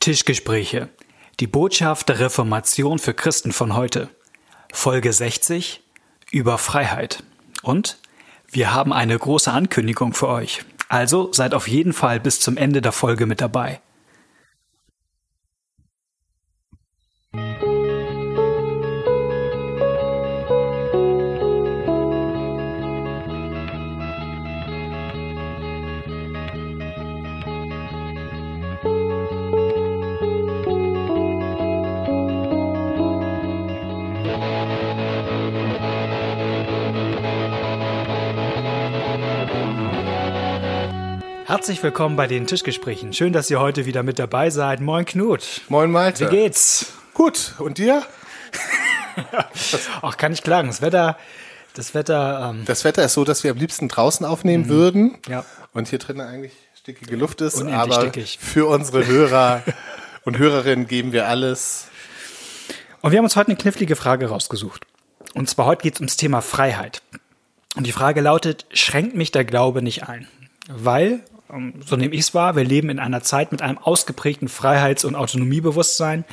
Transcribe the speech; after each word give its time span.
Tischgespräche. 0.00 0.88
Die 1.40 1.46
Botschaft 1.46 2.08
der 2.08 2.20
Reformation 2.20 2.98
für 2.98 3.12
Christen 3.12 3.52
von 3.52 3.76
heute. 3.76 4.08
Folge 4.72 5.12
60 5.12 5.82
über 6.30 6.56
Freiheit. 6.56 7.22
Und 7.62 7.98
wir 8.50 8.72
haben 8.72 8.94
eine 8.94 9.18
große 9.18 9.52
Ankündigung 9.52 10.14
für 10.14 10.28
euch. 10.28 10.62
Also 10.88 11.34
seid 11.34 11.52
auf 11.52 11.68
jeden 11.68 11.92
Fall 11.92 12.18
bis 12.18 12.40
zum 12.40 12.56
Ende 12.56 12.80
der 12.80 12.92
Folge 12.92 13.26
mit 13.26 13.42
dabei. 13.42 13.82
Herzlich 41.60 41.82
willkommen 41.82 42.16
bei 42.16 42.26
den 42.26 42.46
Tischgesprächen. 42.46 43.12
Schön, 43.12 43.34
dass 43.34 43.50
ihr 43.50 43.60
heute 43.60 43.84
wieder 43.84 44.02
mit 44.02 44.18
dabei 44.18 44.48
seid. 44.48 44.80
Moin 44.80 45.04
Knut. 45.04 45.60
Moin 45.68 45.90
Malte. 45.90 46.24
Wie 46.24 46.34
geht's? 46.34 46.94
Gut. 47.12 47.52
Und 47.58 47.76
dir? 47.76 48.02
Ach, 50.00 50.16
kann 50.16 50.32
ich 50.32 50.42
klagen. 50.42 50.68
Das 50.68 50.80
Wetter, 50.80 51.18
das 51.74 51.92
Wetter. 51.92 52.52
Ähm 52.54 52.64
das 52.64 52.82
Wetter 52.84 53.04
ist 53.04 53.12
so, 53.12 53.24
dass 53.24 53.44
wir 53.44 53.50
am 53.50 53.58
liebsten 53.58 53.88
draußen 53.88 54.24
aufnehmen 54.24 54.64
mhm. 54.64 54.68
würden. 54.70 55.18
Ja. 55.28 55.44
Und 55.74 55.88
hier 55.88 55.98
drinnen 55.98 56.22
eigentlich 56.22 56.54
stickige 56.74 57.14
Luft 57.16 57.42
ist. 57.42 57.56
Unendlich 57.56 57.78
aber 57.78 58.08
stickig. 58.08 58.38
für 58.40 58.66
unsere 58.66 59.06
Hörer 59.06 59.62
und 60.24 60.38
Hörerinnen 60.38 60.86
geben 60.86 61.12
wir 61.12 61.28
alles. 61.28 61.88
Und 63.02 63.12
wir 63.12 63.18
haben 63.18 63.26
uns 63.26 63.36
heute 63.36 63.48
eine 63.48 63.58
knifflige 63.58 63.96
Frage 63.96 64.30
rausgesucht. 64.30 64.86
Und 65.34 65.50
zwar 65.50 65.66
heute 65.66 65.82
geht 65.82 65.96
es 65.96 66.00
ums 66.00 66.16
Thema 66.16 66.40
Freiheit. 66.40 67.02
Und 67.76 67.86
die 67.86 67.92
Frage 67.92 68.22
lautet, 68.22 68.64
schränkt 68.72 69.14
mich 69.14 69.30
der 69.30 69.44
Glaube 69.44 69.82
nicht 69.82 70.08
ein? 70.08 70.26
Weil, 70.70 71.20
so 71.84 71.96
nehme 71.96 72.14
ich 72.14 72.20
es 72.20 72.34
wahr, 72.34 72.56
wir 72.56 72.64
leben 72.64 72.90
in 72.90 72.98
einer 72.98 73.22
Zeit 73.22 73.52
mit 73.52 73.62
einem 73.62 73.78
ausgeprägten 73.78 74.48
Freiheits- 74.48 75.04
und 75.04 75.14
Autonomiebewusstsein. 75.14 76.24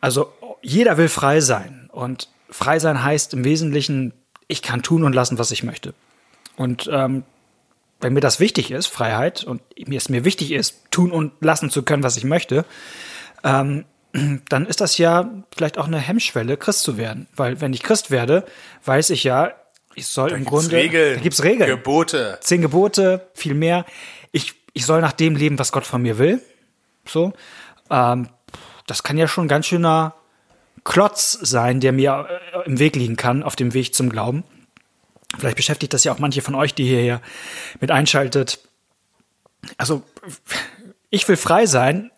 Also 0.00 0.32
jeder 0.62 0.96
will 0.96 1.08
frei 1.08 1.40
sein. 1.40 1.88
Und 1.92 2.28
frei 2.50 2.78
sein 2.78 3.02
heißt 3.02 3.34
im 3.34 3.44
Wesentlichen, 3.44 4.12
ich 4.48 4.62
kann 4.62 4.82
tun 4.82 5.04
und 5.04 5.12
lassen, 5.12 5.38
was 5.38 5.50
ich 5.50 5.62
möchte. 5.62 5.94
Und 6.56 6.88
ähm, 6.92 7.22
wenn 8.00 8.12
mir 8.12 8.20
das 8.20 8.40
wichtig 8.40 8.70
ist, 8.70 8.86
Freiheit, 8.86 9.44
und 9.44 9.62
mir 9.86 9.98
es 9.98 10.08
mir 10.08 10.24
wichtig 10.24 10.52
ist, 10.52 10.90
tun 10.90 11.12
und 11.12 11.32
lassen 11.40 11.70
zu 11.70 11.82
können, 11.82 12.02
was 12.02 12.16
ich 12.16 12.24
möchte, 12.24 12.64
ähm, 13.44 13.84
dann 14.48 14.66
ist 14.66 14.80
das 14.80 14.98
ja 14.98 15.30
vielleicht 15.54 15.78
auch 15.78 15.86
eine 15.86 15.98
Hemmschwelle, 15.98 16.56
Christ 16.56 16.82
zu 16.82 16.96
werden. 16.96 17.28
Weil 17.36 17.60
wenn 17.60 17.72
ich 17.72 17.82
Christ 17.82 18.10
werde, 18.10 18.44
weiß 18.84 19.10
ich 19.10 19.24
ja, 19.24 19.52
ich 19.94 20.06
soll 20.06 20.30
da 20.30 20.36
im 20.36 20.44
Grunde. 20.44 20.72
Regeln, 20.72 21.16
da 21.16 21.20
gibt's 21.20 21.42
Regeln. 21.42 21.68
Gebote. 21.68 22.38
Zehn 22.40 22.62
Gebote, 22.62 23.28
viel 23.34 23.54
mehr. 23.54 23.84
Ich, 24.32 24.54
ich 24.72 24.86
soll 24.86 25.00
nach 25.00 25.12
dem 25.12 25.36
leben, 25.36 25.58
was 25.58 25.72
Gott 25.72 25.84
von 25.84 26.02
mir 26.02 26.18
will. 26.18 26.40
So. 27.06 27.32
Ähm, 27.90 28.28
das 28.86 29.02
kann 29.02 29.18
ja 29.18 29.28
schon 29.28 29.44
ein 29.46 29.48
ganz 29.48 29.66
schöner 29.66 30.14
Klotz 30.84 31.32
sein, 31.32 31.80
der 31.80 31.92
mir 31.92 32.26
äh, 32.54 32.66
im 32.66 32.78
Weg 32.78 32.96
liegen 32.96 33.16
kann, 33.16 33.42
auf 33.42 33.56
dem 33.56 33.74
Weg 33.74 33.94
zum 33.94 34.08
Glauben. 34.08 34.44
Vielleicht 35.38 35.56
beschäftigt 35.56 35.92
das 35.92 36.04
ja 36.04 36.12
auch 36.12 36.18
manche 36.18 36.42
von 36.42 36.54
euch, 36.54 36.74
die 36.74 36.84
hierher 36.84 37.20
mit 37.80 37.90
einschaltet. 37.90 38.60
Also, 39.76 40.02
ich 41.10 41.28
will 41.28 41.36
frei 41.36 41.66
sein. 41.66 42.10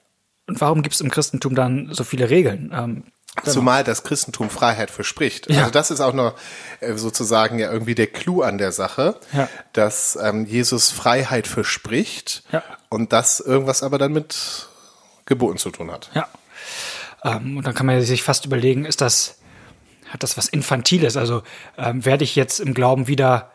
Und 0.46 0.60
warum 0.60 0.82
gibt 0.82 0.94
es 0.94 1.00
im 1.00 1.10
Christentum 1.10 1.54
dann 1.54 1.92
so 1.92 2.04
viele 2.04 2.30
Regeln? 2.30 2.72
Ähm, 2.74 3.04
Genau. 3.36 3.50
Zumal 3.50 3.82
das 3.82 4.04
Christentum 4.04 4.50
Freiheit 4.50 4.90
verspricht. 4.90 5.48
Ja. 5.50 5.60
Also 5.60 5.70
das 5.70 5.90
ist 5.90 6.00
auch 6.00 6.12
noch 6.12 6.34
äh, 6.80 6.94
sozusagen 6.94 7.58
ja 7.58 7.72
irgendwie 7.72 7.94
der 7.94 8.06
Clou 8.06 8.42
an 8.42 8.58
der 8.58 8.72
Sache, 8.72 9.18
Ja. 9.32 9.48
dass 9.72 10.16
ähm, 10.22 10.44
Jesus 10.44 10.90
Freiheit 10.90 11.46
verspricht 11.46 12.42
Ja. 12.52 12.62
und 12.90 13.12
das 13.14 13.40
irgendwas 13.40 13.82
aber 13.82 13.96
dann 13.96 14.12
mit 14.12 14.68
Geboten 15.24 15.56
zu 15.56 15.70
tun 15.70 15.90
hat. 15.90 16.10
Ja. 16.14 16.28
Ähm, 17.24 17.56
und 17.56 17.66
dann 17.66 17.74
kann 17.74 17.86
man 17.86 18.02
sich 18.02 18.22
fast 18.22 18.44
überlegen, 18.44 18.84
ist 18.84 19.00
das, 19.00 19.36
hat 20.10 20.22
das 20.22 20.36
was 20.36 20.48
Infantiles? 20.48 21.16
Also 21.16 21.42
ähm, 21.78 22.04
werde 22.04 22.24
ich 22.24 22.36
jetzt 22.36 22.60
im 22.60 22.74
Glauben 22.74 23.08
wieder 23.08 23.50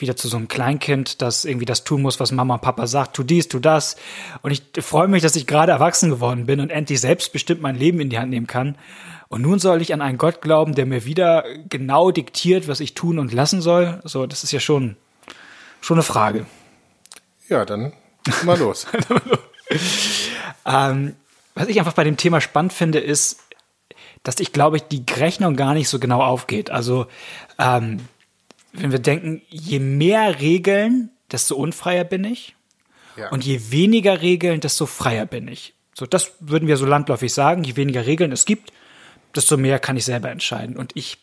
wieder 0.00 0.16
zu 0.16 0.28
so 0.28 0.36
einem 0.36 0.48
Kleinkind, 0.48 1.22
das 1.22 1.44
irgendwie 1.44 1.66
das 1.66 1.84
tun 1.84 2.02
muss, 2.02 2.20
was 2.20 2.32
Mama 2.32 2.54
und 2.54 2.62
Papa 2.62 2.86
sagt, 2.86 3.16
tu 3.16 3.22
dies, 3.22 3.48
tu 3.48 3.58
das. 3.58 3.96
Und 4.42 4.50
ich 4.50 4.62
freue 4.84 5.08
mich, 5.08 5.22
dass 5.22 5.36
ich 5.36 5.46
gerade 5.46 5.72
erwachsen 5.72 6.10
geworden 6.10 6.46
bin 6.46 6.60
und 6.60 6.70
endlich 6.70 7.00
selbstbestimmt 7.00 7.60
mein 7.60 7.76
Leben 7.76 8.00
in 8.00 8.10
die 8.10 8.18
Hand 8.18 8.30
nehmen 8.30 8.46
kann. 8.46 8.76
Und 9.28 9.42
nun 9.42 9.58
soll 9.58 9.80
ich 9.80 9.92
an 9.92 10.00
einen 10.00 10.18
Gott 10.18 10.40
glauben, 10.40 10.74
der 10.74 10.86
mir 10.86 11.04
wieder 11.04 11.44
genau 11.68 12.10
diktiert, 12.10 12.68
was 12.68 12.80
ich 12.80 12.94
tun 12.94 13.18
und 13.18 13.32
lassen 13.32 13.60
soll. 13.60 14.00
So, 14.04 14.26
das 14.26 14.42
ist 14.44 14.52
ja 14.52 14.60
schon, 14.60 14.96
schon 15.80 15.96
eine 15.96 16.02
Frage. 16.02 16.46
Ja, 17.48 17.64
dann 17.64 17.92
mal 18.44 18.58
los. 18.58 18.86
Ähm, 20.66 21.16
was 21.54 21.68
ich 21.68 21.78
einfach 21.78 21.94
bei 21.94 22.04
dem 22.04 22.16
Thema 22.16 22.40
spannend 22.40 22.72
finde, 22.72 22.98
ist, 22.98 23.40
dass 24.22 24.40
ich 24.40 24.52
glaube, 24.52 24.76
ich 24.76 24.84
die 24.84 25.04
Rechnung 25.16 25.56
gar 25.56 25.74
nicht 25.74 25.88
so 25.88 25.98
genau 25.98 26.22
aufgeht. 26.22 26.70
Also, 26.70 27.06
ähm, 27.58 28.00
wenn 28.72 28.92
wir 28.92 28.98
denken, 28.98 29.42
je 29.48 29.78
mehr 29.78 30.40
Regeln, 30.40 31.10
desto 31.30 31.56
unfreier 31.56 32.04
bin 32.04 32.24
ich. 32.24 32.54
Ja. 33.16 33.30
Und 33.30 33.44
je 33.44 33.70
weniger 33.70 34.22
Regeln, 34.22 34.60
desto 34.60 34.86
freier 34.86 35.26
bin 35.26 35.48
ich. 35.48 35.74
So, 35.94 36.06
das 36.06 36.32
würden 36.40 36.68
wir 36.68 36.76
so 36.76 36.86
landläufig 36.86 37.32
sagen. 37.32 37.64
Je 37.64 37.76
weniger 37.76 38.06
Regeln 38.06 38.32
es 38.32 38.44
gibt, 38.44 38.72
desto 39.34 39.56
mehr 39.56 39.78
kann 39.78 39.96
ich 39.96 40.04
selber 40.04 40.30
entscheiden. 40.30 40.76
Und 40.76 40.92
ich 40.94 41.18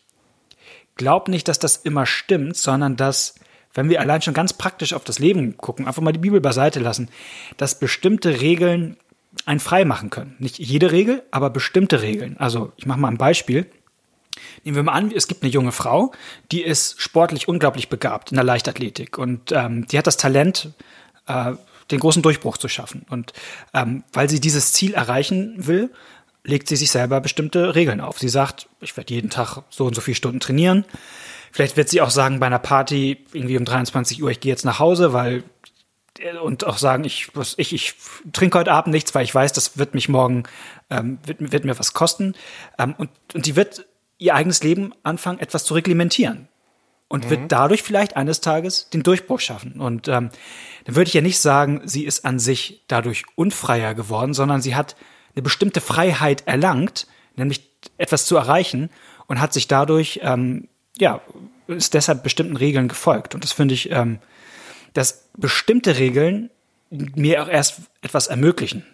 glaube 0.96 1.32
nicht, 1.32 1.48
dass 1.48 1.60
das 1.60 1.78
immer 1.78 2.06
stimmt, 2.06 2.58
sondern 2.58 2.96
dass, 2.96 3.36
wenn 3.74 3.90
wir 3.90 4.02
allein 4.02 4.22
schon 4.22 4.34
ganz 4.34 4.54
praktisch 4.54 4.94
auf 4.94 5.04
das 5.04 5.20
Leben 5.20 5.58
gucken, 5.58 5.88
einfach 5.88 6.02
mal 6.02 6.12
die 6.12 6.20
Bibel 6.20 6.42
beiseite 6.42 6.80
lassen, 6.80 7.10
dass 7.58 7.80
bestimmte 7.80 8.42
Regeln 8.42 8.98
einen 9.46 9.60
frei 9.60 9.86
machen 9.86 10.10
können. 10.10 10.36
Nicht 10.40 10.60
jede 10.60 10.92
Regel, 10.92 11.24
aber 11.32 11.50
bestimmte 11.50 12.02
Regeln. 12.02 12.36
Also, 12.38 12.74
ich 12.76 12.86
mache 12.86 13.00
mal 13.00 13.10
ein 13.10 13.18
Beispiel. 13.18 13.68
Nehmen 14.64 14.76
wir 14.76 14.84
mal 14.84 14.94
an, 14.94 15.12
es 15.12 15.28
gibt 15.28 15.44
eine 15.44 15.52
junge 15.52 15.72
Frau, 15.72 16.12
die 16.52 16.64
ist 16.64 17.02
sportlich 17.02 17.48
unglaublich 17.48 17.90
begabt 17.90 18.32
in 18.32 18.36
der 18.36 18.44
Leichtathletik 18.44 19.18
und 19.18 19.52
ähm, 19.52 19.88
die 19.88 19.98
hat 19.98 20.08
das 20.08 20.18
Talent, 20.18 20.72
äh, 21.28 21.54
den 21.92 22.00
großen 22.00 22.22
Durchbruch 22.22 22.58
zu 22.58 22.68
schaffen. 22.68 23.06
Und 23.10 23.34
ähm, 23.74 24.04
weil 24.14 24.30
sie 24.30 24.40
dieses 24.40 24.74
Ziel 24.74 24.94
erreichen 24.94 25.56
will, 25.68 25.92
legt 26.44 26.68
sie 26.70 26.76
sich 26.76 26.92
selber 26.92 27.22
bestimmte 27.22 27.76
Regeln 27.76 28.02
auf. 28.02 28.20
Sie 28.20 28.30
sagt, 28.30 28.68
ich 28.80 28.96
werde 28.96 29.14
jeden 29.14 29.30
Tag 29.30 29.64
so 29.70 29.86
und 29.86 29.96
so 29.96 30.02
viele 30.02 30.16
Stunden 30.16 30.40
trainieren. 30.40 30.86
Vielleicht 31.52 31.78
wird 31.78 31.90
sie 31.90 32.02
auch 32.02 32.10
sagen, 32.10 32.40
bei 32.40 32.46
einer 32.46 32.60
Party 32.60 33.26
irgendwie 33.34 33.58
um 33.58 33.66
23 33.66 34.22
Uhr, 34.22 34.30
ich 34.32 34.40
gehe 34.40 34.52
jetzt 34.52 34.66
nach 34.66 34.80
Hause, 34.80 35.14
weil 35.14 35.44
und 36.42 36.66
auch 36.66 36.78
sagen, 36.78 37.04
ich, 37.04 37.30
ich, 37.58 37.74
ich 37.74 37.94
trinke 38.34 38.58
heute 38.60 38.72
Abend 38.72 38.94
nichts, 38.94 39.14
weil 39.14 39.24
ich 39.24 39.34
weiß, 39.34 39.54
das 39.54 39.78
wird 39.78 39.94
mich 39.94 40.10
morgen, 40.10 40.44
ähm, 40.90 41.20
wird, 41.26 41.52
wird 41.52 41.66
mir 41.66 41.78
was 41.78 41.94
kosten. 41.94 42.34
Ähm, 42.78 42.96
und, 42.98 43.10
und 43.34 43.46
die 43.46 43.56
wird 43.56 43.86
ihr 44.18 44.36
eigenes 44.36 44.64
Leben 44.64 44.94
anfangen, 45.04 45.40
etwas 45.40 45.64
zu 45.64 45.74
reglementieren. 45.74 46.48
Und 47.10 47.30
wird 47.30 47.54
dadurch 47.54 47.84
vielleicht 47.84 48.18
eines 48.18 48.42
Tages 48.42 48.90
den 48.90 49.02
Durchbruch 49.02 49.40
schaffen. 49.40 49.80
Und 49.80 50.10
ähm, 50.10 50.30
dann 50.84 50.96
würde 50.96 51.08
ich 51.08 51.14
ja 51.14 51.22
nicht 51.22 51.40
sagen, 51.40 51.82
sie 51.86 52.04
ist 52.04 52.26
an 52.26 52.38
sich 52.38 52.84
dadurch 52.88 53.24
unfreier 53.36 53.94
geworden, 53.94 54.34
sondern 54.34 54.62
sie 54.62 54.76
hat 54.76 54.98
eine 55.34 55.42
bestimmte 55.42 55.80
Freiheit 55.80 56.46
erlangt, 56.48 57.08
nämlich 57.38 57.70
etwas 57.98 58.26
zu 58.26 58.36
erreichen 58.36 58.90
und 59.28 59.40
hat 59.40 59.54
sich 59.54 59.70
dadurch, 59.70 60.20
ähm, 60.22 60.68
ja, 60.98 61.22
ist 61.68 61.94
deshalb 61.94 62.24
bestimmten 62.24 62.58
Regeln 62.58 62.90
gefolgt. 62.90 63.36
Und 63.36 63.44
das 63.46 63.54
finde 63.54 63.74
ich, 63.74 63.90
ähm, 63.92 64.20
dass 64.94 65.30
bestimmte 65.38 65.98
Regeln 65.98 66.50
mir 66.90 67.44
auch 67.44 67.48
erst 67.48 67.82
etwas 68.02 68.28
ermöglichen. 68.28 68.86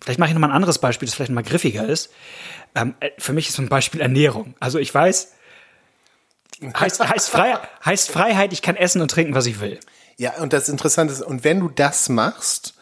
Vielleicht 0.00 0.18
mache 0.18 0.28
ich 0.28 0.34
noch 0.34 0.40
mal 0.40 0.48
ein 0.48 0.54
anderes 0.54 0.78
Beispiel, 0.78 1.06
das 1.06 1.14
vielleicht 1.14 1.30
noch 1.30 1.42
mal 1.42 1.48
griffiger 1.48 1.86
ist. 1.86 2.10
Ähm, 2.74 2.94
äh, 3.00 3.10
für 3.18 3.32
mich 3.32 3.48
ist 3.48 3.58
ein 3.58 3.68
Beispiel 3.68 4.00
Ernährung. 4.00 4.54
Also 4.60 4.78
ich 4.78 4.94
weiß, 4.94 5.32
heißt, 6.62 7.00
heißt, 7.00 7.30
Freiheit, 7.30 7.60
heißt 7.84 8.10
Freiheit, 8.10 8.52
ich 8.52 8.62
kann 8.62 8.76
essen 8.76 9.00
und 9.00 9.10
trinken, 9.10 9.34
was 9.34 9.46
ich 9.46 9.60
will. 9.60 9.80
Ja, 10.16 10.36
und 10.38 10.52
das 10.52 10.68
Interessante 10.68 11.12
ist, 11.12 11.22
und 11.22 11.44
wenn 11.44 11.60
du 11.60 11.68
das 11.68 12.08
machst, 12.08 12.74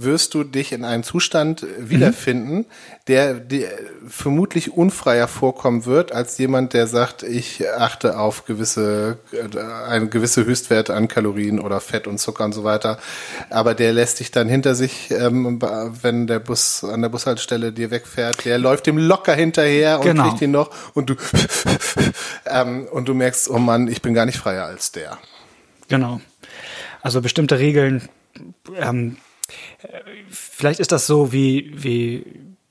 wirst 0.00 0.34
du 0.34 0.44
dich 0.44 0.70
in 0.72 0.84
einem 0.84 1.02
Zustand 1.02 1.66
wiederfinden, 1.76 2.66
der 3.08 3.34
dir 3.34 3.68
vermutlich 4.06 4.72
unfreier 4.72 5.26
vorkommen 5.26 5.86
wird 5.86 6.12
als 6.12 6.38
jemand, 6.38 6.72
der 6.72 6.86
sagt, 6.86 7.24
ich 7.24 7.68
achte 7.68 8.16
auf 8.18 8.44
gewisse, 8.46 9.18
äh, 9.32 9.58
eine 9.88 10.08
gewisse 10.08 10.44
Höchstwerte 10.44 10.94
an 10.94 11.08
Kalorien 11.08 11.58
oder 11.58 11.80
Fett 11.80 12.06
und 12.06 12.18
Zucker 12.18 12.44
und 12.44 12.52
so 12.52 12.62
weiter. 12.62 12.98
Aber 13.50 13.74
der 13.74 13.92
lässt 13.92 14.20
dich 14.20 14.30
dann 14.30 14.48
hinter 14.48 14.76
sich, 14.76 15.10
ähm, 15.10 15.60
wenn 15.60 16.28
der 16.28 16.38
Bus 16.38 16.84
an 16.84 17.02
der 17.02 17.08
Bushaltestelle 17.08 17.72
dir 17.72 17.90
wegfährt, 17.90 18.44
der 18.44 18.58
läuft 18.58 18.86
dem 18.86 18.98
locker 18.98 19.34
hinterher 19.34 19.98
und 19.98 20.06
Genau. 20.06 20.28
kriegt 20.28 20.42
ihn 20.42 20.52
noch 20.52 20.70
und 20.94 21.10
du, 21.10 21.16
ähm, 22.46 22.86
und 22.92 23.08
du 23.08 23.14
merkst, 23.14 23.50
oh 23.50 23.58
Mann, 23.58 23.88
ich 23.88 24.00
bin 24.00 24.14
gar 24.14 24.26
nicht 24.26 24.38
freier 24.38 24.64
als 24.64 24.92
der. 24.92 25.18
Genau. 25.88 26.20
Also 27.02 27.20
bestimmte 27.20 27.58
Regeln 27.58 28.08
ähm, 28.76 29.16
vielleicht 30.30 30.80
ist 30.80 30.92
das 30.92 31.06
so 31.06 31.32
wie, 31.32 31.72
wie, 31.74 32.24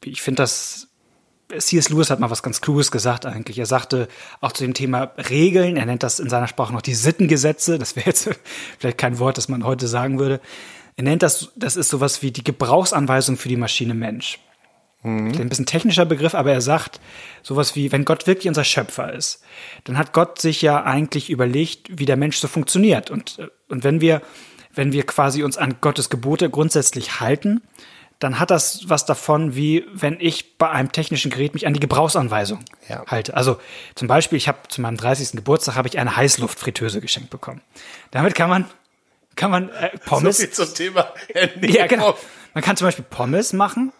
ich 0.03 0.21
finde 0.21 0.44
das, 0.44 0.88
C.S. 1.57 1.89
Lewis 1.89 2.09
hat 2.09 2.19
mal 2.19 2.29
was 2.29 2.44
ganz 2.44 2.59
Kluges 2.59 2.91
gesagt 2.91 3.25
eigentlich. 3.25 3.57
Er 3.57 3.65
sagte 3.65 4.09
auch 4.41 4.51
zu 4.51 4.63
dem 4.63 4.74
Thema 4.74 5.13
Regeln, 5.29 5.77
er 5.77 5.85
nennt 5.85 6.03
das 6.03 6.19
in 6.19 6.29
seiner 6.29 6.47
Sprache 6.47 6.74
noch 6.74 6.81
die 6.81 6.94
Sittengesetze, 6.94 7.79
das 7.79 7.95
wäre 7.95 8.07
jetzt 8.07 8.29
vielleicht 8.79 8.97
kein 8.97 9.19
Wort, 9.19 9.38
das 9.38 9.47
man 9.47 9.63
heute 9.63 9.88
sagen 9.88 10.19
würde. 10.19 10.41
Er 10.97 11.03
nennt 11.03 11.24
das, 11.24 11.51
das 11.56 11.75
ist 11.75 11.89
sowas 11.89 12.21
wie 12.21 12.31
die 12.31 12.44
Gebrauchsanweisung 12.44 13.38
für 13.38 13.50
die 13.50 13.56
Maschine 13.56 13.94
Mensch. 13.94 14.39
Mhm. 15.03 15.39
Ein 15.39 15.50
bisschen 15.50 15.65
technischer 15.65 16.06
Begriff, 16.06 16.35
aber 16.35 16.51
er 16.51 16.62
sagt 16.62 17.00
sowas 17.44 17.75
wie, 17.75 17.91
wenn 17.91 18.03
Gott 18.03 18.27
wirklich 18.27 18.47
unser 18.47 18.63
Schöpfer 18.63 19.13
ist, 19.13 19.41
dann 19.83 19.97
hat 19.97 20.12
Gott 20.12 20.41
sich 20.41 20.62
ja 20.62 20.83
eigentlich 20.83 21.30
überlegt, 21.30 22.00
wie 22.00 22.06
der 22.06 22.18
Mensch 22.18 22.38
so 22.38 22.47
funktioniert. 22.47 23.09
Und, 23.09 23.39
und 23.69 23.83
wenn 23.83 24.01
wir, 24.01 24.21
wenn 24.77 24.94
wir 24.94 25.06
quasi 25.06 25.44
uns 25.44 25.57
an 25.57 25.77
Gottes 25.81 26.09
Gebote 26.09 26.50
grundsätzlich 26.50 27.19
halten, 27.19 27.62
dann 28.19 28.39
hat 28.39 28.50
das 28.50 28.89
was 28.89 29.06
davon, 29.06 29.56
wie 29.56 29.85
wenn 29.94 30.18
ich 30.19 30.57
bei 30.57 30.69
einem 30.69 30.91
technischen 30.91 31.29
Gerät 31.29 31.53
mich 31.53 31.68
an 31.68 31.74
die 31.74 31.79
Gebrauchsanweisung 31.79 32.59
ja. 32.89 33.03
halte. 33.06 33.35
Also 33.35 33.59
zum 33.95 34.07
Beispiel, 34.07 34.38
ich 34.38 34.47
habe 34.47 34.59
zu 34.69 34.81
meinem 34.81 34.97
30. 34.97 35.33
Geburtstag 35.33 35.75
habe 35.75 35.88
ich 35.88 36.00
eine 36.00 36.15
Heißluftfritteuse 36.15 37.01
geschenkt 37.01 37.29
bekommen. 37.29 37.62
Damit 38.12 38.33
kann 38.33 38.50
man 38.50 38.65
kann 39.35 39.51
man 39.51 39.69
äh, 39.69 39.95
Pommes. 40.00 40.38
So 40.38 40.44
viel 40.44 40.51
zum 40.51 40.74
Thema 40.74 41.13
Ja, 41.62 41.85
genau. 41.85 42.18
Man 42.56 42.63
kann 42.63 42.75
zum 42.75 42.88
Beispiel 42.88 43.06
Pommes 43.07 43.53
machen 43.53 43.91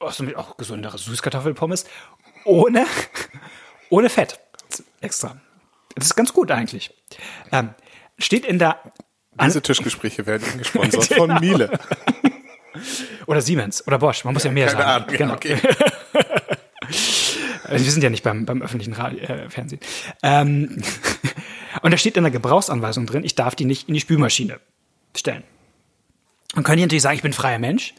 auch, 0.00 0.20
auch 0.36 0.56
gesundere 0.56 0.98
Süßkartoffelpommes 0.98 1.84
ohne, 2.44 2.86
ohne 3.90 4.08
Fett. 4.08 4.38
Extra. 5.00 5.40
Das 5.94 6.06
ist 6.06 6.16
ganz 6.16 6.32
gut 6.32 6.50
eigentlich. 6.50 6.92
Ähm, 7.52 7.70
steht 8.18 8.44
in 8.44 8.58
der. 8.58 8.80
Diese 9.42 9.62
Tischgespräche 9.62 10.26
werden 10.26 10.46
gesponsert 10.58 11.08
genau. 11.08 11.26
von 11.26 11.40
Miele. 11.40 11.70
Oder 13.26 13.40
Siemens 13.40 13.86
oder 13.86 13.98
Bosch. 13.98 14.24
Man 14.24 14.34
muss 14.34 14.44
ja, 14.44 14.50
ja 14.50 14.54
mehr 14.54 14.66
keine 14.66 14.82
sagen. 14.82 15.04
Ahnung. 15.04 15.16
Genau. 15.16 15.34
Okay. 15.34 15.56
wir 17.70 17.78
sind 17.78 18.02
ja 18.02 18.10
nicht 18.10 18.22
beim, 18.22 18.44
beim 18.44 18.62
öffentlichen 18.62 18.92
Radio, 18.92 19.18
äh, 19.20 19.48
Fernsehen. 19.48 19.80
Ähm, 20.22 20.82
und 21.82 21.90
da 21.90 21.96
steht 21.96 22.16
in 22.16 22.22
der 22.22 22.30
Gebrauchsanweisung 22.30 23.06
drin, 23.06 23.24
ich 23.24 23.34
darf 23.34 23.54
die 23.54 23.64
nicht 23.64 23.88
in 23.88 23.94
die 23.94 24.00
Spülmaschine 24.00 24.60
stellen. 25.16 25.42
Man 26.56 26.64
könnte 26.64 26.82
natürlich 26.82 27.02
sagen, 27.02 27.16
ich 27.16 27.22
bin 27.22 27.32
freier 27.32 27.60
Mensch. 27.60 27.94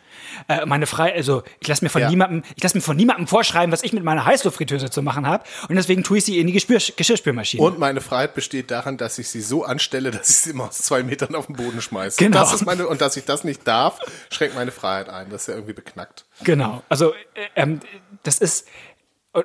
Äh, 0.48 0.65
meine 0.65 0.86
frei, 0.88 1.13
also 1.13 1.44
ich 1.59 1.68
lasse 1.68 1.83
mir 1.86 1.89
von 1.89 2.01
ja. 2.01 2.09
niemandem, 2.09 2.44
ich 2.56 2.63
lasse 2.63 2.75
mir 2.75 2.81
von 2.81 2.98
niemandem 2.98 3.27
vorschreiben, 3.27 3.71
was 3.71 3.83
ich 3.83 3.94
mit 3.94 4.04
meiner 4.04 4.25
Heißluftfritteuse 4.25 4.89
zu 4.89 5.01
machen 5.01 5.25
habe. 5.25 5.44
Und 5.69 5.75
deswegen 5.75 6.04
tue 6.04 6.18
ich 6.18 6.25
sie 6.25 6.39
in 6.39 6.48
die 6.48 6.54
Gespür 6.54 6.80
Geschirrspülmaschine. 6.95 7.63
Und 7.63 7.80
meine 7.80 8.01
Freiheit 8.01 8.33
besteht 8.33 8.71
darin, 8.71 8.98
dass 8.98 9.18
ich 9.19 9.30
sie 9.30 9.42
so 9.42 9.63
anstelle, 9.63 10.12
dass 10.12 10.30
ich 10.30 10.36
sie 10.38 10.50
immer 10.51 10.65
aus 10.65 10.80
zwei 10.80 11.04
Metern 11.04 11.36
auf 11.36 11.48
den 11.48 11.56
Boden 11.56 11.81
schmeiße. 11.81 12.18
Genau. 12.18 12.39
Das 12.39 12.54
ist 12.54 12.65
meine, 12.65 12.88
und 12.88 13.00
dass 13.00 13.15
ich 13.15 13.25
das 13.25 13.44
nicht 13.44 13.68
darf, 13.68 14.00
schränkt 14.30 14.56
meine 14.56 14.71
Freiheit 14.71 15.09
ein. 15.09 15.30
Das 15.30 15.44
ist 15.44 15.48
ja 15.48 15.54
irgendwie 15.54 15.74
beknackt. 15.74 16.25
Genau. 16.44 16.83
Also 16.89 17.13
äh, 17.13 17.15
ähm, 17.56 17.80
das 18.24 18.39
ist 18.39 18.68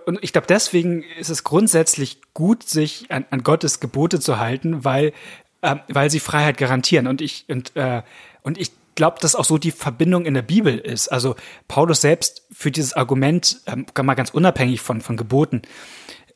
und 0.06 0.18
ich 0.22 0.32
glaube, 0.32 0.46
deswegen 0.46 1.02
ist 1.18 1.28
es 1.28 1.44
grundsätzlich 1.44 2.20
gut, 2.32 2.62
sich 2.62 3.10
an, 3.10 3.26
an 3.30 3.42
Gottes 3.42 3.78
Gebote 3.78 4.20
zu 4.20 4.38
halten, 4.38 4.84
weil, 4.84 5.12
äh, 5.60 5.76
weil 5.88 6.08
sie 6.08 6.20
Freiheit 6.20 6.56
garantieren. 6.56 7.06
Und 7.06 7.20
ich, 7.20 7.44
und, 7.48 7.76
äh, 7.76 8.02
und 8.42 8.56
ich 8.56 8.72
glaube, 8.94 9.18
dass 9.20 9.34
auch 9.34 9.44
so 9.44 9.58
die 9.58 9.70
Verbindung 9.70 10.26
in 10.26 10.34
der 10.34 10.42
Bibel 10.42 10.78
ist. 10.78 11.08
Also 11.08 11.36
Paulus 11.68 12.00
selbst 12.00 12.46
führt 12.52 12.76
dieses 12.76 12.92
Argument, 12.92 13.60
ähm, 13.66 13.86
mal 14.02 14.14
ganz 14.14 14.30
unabhängig 14.30 14.80
von, 14.80 15.00
von 15.00 15.16
Geboten, 15.16 15.62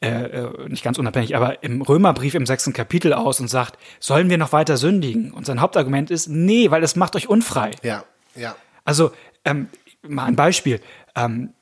äh, 0.03 0.09
äh, 0.09 0.69
nicht 0.69 0.85
ganz 0.85 0.99
unabhängig, 0.99 1.37
aber 1.37 1.63
im 1.63 1.81
Römerbrief 1.81 2.35
im 2.35 2.45
sechsten 2.47 2.73
Kapitel 2.73 3.13
aus 3.13 3.41
und 3.41 3.49
sagt, 3.49 3.79
sollen 3.99 4.29
wir 4.29 4.39
noch 4.39 4.53
weiter 4.53 4.77
sündigen? 4.77 5.33
Und 5.33 5.47
sein 5.47 5.61
Hauptargument 5.61 6.11
ist, 6.11 6.29
nee, 6.29 6.71
weil 6.71 6.83
es 6.83 6.97
macht 6.97 7.17
euch 7.17 7.29
unfrei. 7.29 7.71
Ja, 7.83 8.05
ja. 8.35 8.57
Also, 8.85 9.13
ähm, 9.45 9.69
mal 10.03 10.27
ein 10.27 10.37
Beispiel. 10.37 10.81
Ähm, 11.15 11.55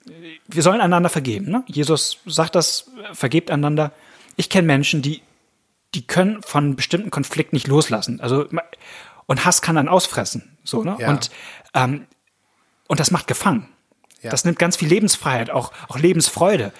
wir 0.48 0.62
sollen 0.62 0.80
einander 0.80 1.08
vergeben. 1.08 1.50
Ne? 1.50 1.62
Jesus 1.66 2.18
sagt 2.26 2.54
das, 2.56 2.90
vergebt 3.12 3.50
einander. 3.50 3.92
Ich 4.36 4.50
kenne 4.50 4.66
Menschen, 4.66 5.00
die, 5.00 5.22
die 5.94 6.06
können 6.06 6.42
von 6.42 6.74
bestimmten 6.74 7.10
Konflikten 7.10 7.54
nicht 7.54 7.68
loslassen. 7.68 8.20
Also 8.20 8.46
und 9.26 9.44
Hass 9.44 9.62
kann 9.62 9.76
dann 9.76 9.88
ausfressen. 9.88 10.56
So, 10.64 10.82
ne? 10.82 10.96
Ja. 10.98 11.10
Und, 11.10 11.30
ähm, 11.74 12.06
und 12.88 13.00
das 13.00 13.10
macht 13.10 13.26
gefangen. 13.26 13.68
Ja. 14.22 14.30
Das 14.30 14.44
nimmt 14.44 14.58
ganz 14.58 14.76
viel 14.76 14.88
Lebensfreiheit, 14.88 15.50
auch, 15.50 15.72
auch 15.88 15.98
Lebensfreude. 15.98 16.72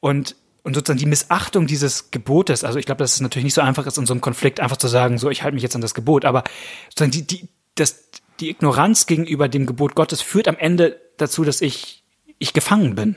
Und, 0.00 0.36
und 0.62 0.74
sozusagen 0.74 0.98
die 0.98 1.06
Missachtung 1.06 1.66
dieses 1.66 2.10
Gebotes, 2.10 2.64
also 2.64 2.78
ich 2.78 2.86
glaube, 2.86 2.98
dass 2.98 3.14
es 3.14 3.20
natürlich 3.20 3.44
nicht 3.44 3.54
so 3.54 3.60
einfach 3.60 3.86
ist, 3.86 3.98
in 3.98 4.06
so 4.06 4.14
einem 4.14 4.20
Konflikt 4.20 4.60
einfach 4.60 4.78
zu 4.78 4.88
sagen, 4.88 5.18
so, 5.18 5.30
ich 5.30 5.42
halte 5.42 5.54
mich 5.54 5.62
jetzt 5.62 5.74
an 5.74 5.82
das 5.82 5.94
Gebot, 5.94 6.24
aber 6.24 6.44
sozusagen 6.88 7.12
die, 7.12 7.26
die, 7.26 7.48
das, 7.74 8.08
die 8.40 8.50
Ignoranz 8.50 9.06
gegenüber 9.06 9.48
dem 9.48 9.66
Gebot 9.66 9.94
Gottes 9.94 10.22
führt 10.22 10.48
am 10.48 10.56
Ende 10.56 11.00
dazu, 11.18 11.44
dass 11.44 11.60
ich, 11.60 12.02
ich 12.38 12.52
gefangen 12.52 12.94
bin. 12.94 13.16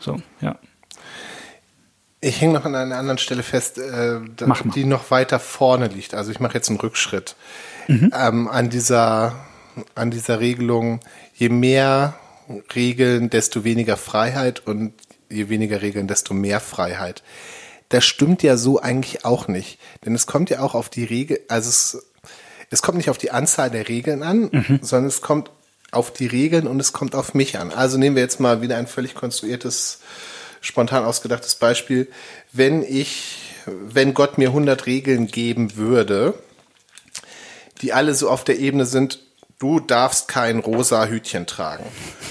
So, 0.00 0.20
ja. 0.40 0.58
Ich 2.24 2.40
hänge 2.40 2.54
noch 2.54 2.64
an 2.64 2.76
einer 2.76 2.96
anderen 2.96 3.18
Stelle 3.18 3.42
fest, 3.42 3.78
äh, 3.78 4.20
die 4.74 4.84
noch 4.84 5.10
weiter 5.10 5.40
vorne 5.40 5.88
liegt. 5.88 6.14
Also 6.14 6.30
ich 6.30 6.38
mache 6.38 6.54
jetzt 6.54 6.68
einen 6.68 6.78
Rückschritt 6.78 7.34
mhm. 7.88 8.12
ähm, 8.16 8.48
an 8.48 8.70
dieser 8.70 9.34
an 9.96 10.12
dieser 10.12 10.38
Regelung. 10.38 11.00
Je 11.34 11.48
mehr 11.48 12.14
Regeln, 12.74 13.28
desto 13.28 13.64
weniger 13.64 13.96
Freiheit 13.96 14.64
und 14.66 14.94
je 15.28 15.48
weniger 15.48 15.82
Regeln, 15.82 16.06
desto 16.06 16.32
mehr 16.32 16.60
Freiheit. 16.60 17.24
Das 17.88 18.04
stimmt 18.04 18.42
ja 18.44 18.56
so 18.56 18.80
eigentlich 18.80 19.24
auch 19.24 19.48
nicht, 19.48 19.78
denn 20.04 20.14
es 20.14 20.26
kommt 20.26 20.48
ja 20.48 20.60
auch 20.60 20.74
auf 20.74 20.88
die 20.88 21.04
Regel, 21.04 21.40
also 21.48 21.68
es, 21.68 22.06
es 22.70 22.82
kommt 22.82 22.98
nicht 22.98 23.10
auf 23.10 23.18
die 23.18 23.32
Anzahl 23.32 23.70
der 23.70 23.88
Regeln 23.88 24.22
an, 24.22 24.48
mhm. 24.52 24.78
sondern 24.80 25.08
es 25.08 25.20
kommt 25.20 25.50
auf 25.90 26.12
die 26.12 26.26
Regeln 26.26 26.66
und 26.66 26.80
es 26.80 26.92
kommt 26.92 27.14
auf 27.14 27.34
mich 27.34 27.58
an. 27.58 27.70
Also 27.70 27.98
nehmen 27.98 28.16
wir 28.16 28.22
jetzt 28.22 28.40
mal 28.40 28.62
wieder 28.62 28.76
ein 28.76 28.86
völlig 28.86 29.14
konstruiertes, 29.14 30.00
spontan 30.62 31.04
ausgedachtes 31.04 31.56
Beispiel. 31.56 32.08
Wenn 32.52 32.82
ich, 32.82 33.38
wenn 33.66 34.14
Gott 34.14 34.38
mir 34.38 34.48
100 34.48 34.86
Regeln 34.86 35.26
geben 35.26 35.76
würde, 35.76 36.34
die 37.82 37.92
alle 37.92 38.14
so 38.14 38.30
auf 38.30 38.44
der 38.44 38.58
Ebene 38.58 38.86
sind, 38.86 39.18
du 39.58 39.80
darfst 39.80 40.28
kein 40.28 40.60
rosa 40.60 41.06
Hütchen 41.06 41.46
tragen. 41.46 41.84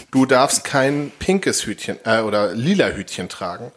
Du 0.10 0.26
darfst 0.26 0.64
kein 0.64 1.12
pinkes 1.20 1.66
Hütchen 1.66 1.98
äh, 2.04 2.22
oder 2.22 2.54
lila 2.54 2.90
Hütchen 2.90 3.30
tragen. 3.30 3.72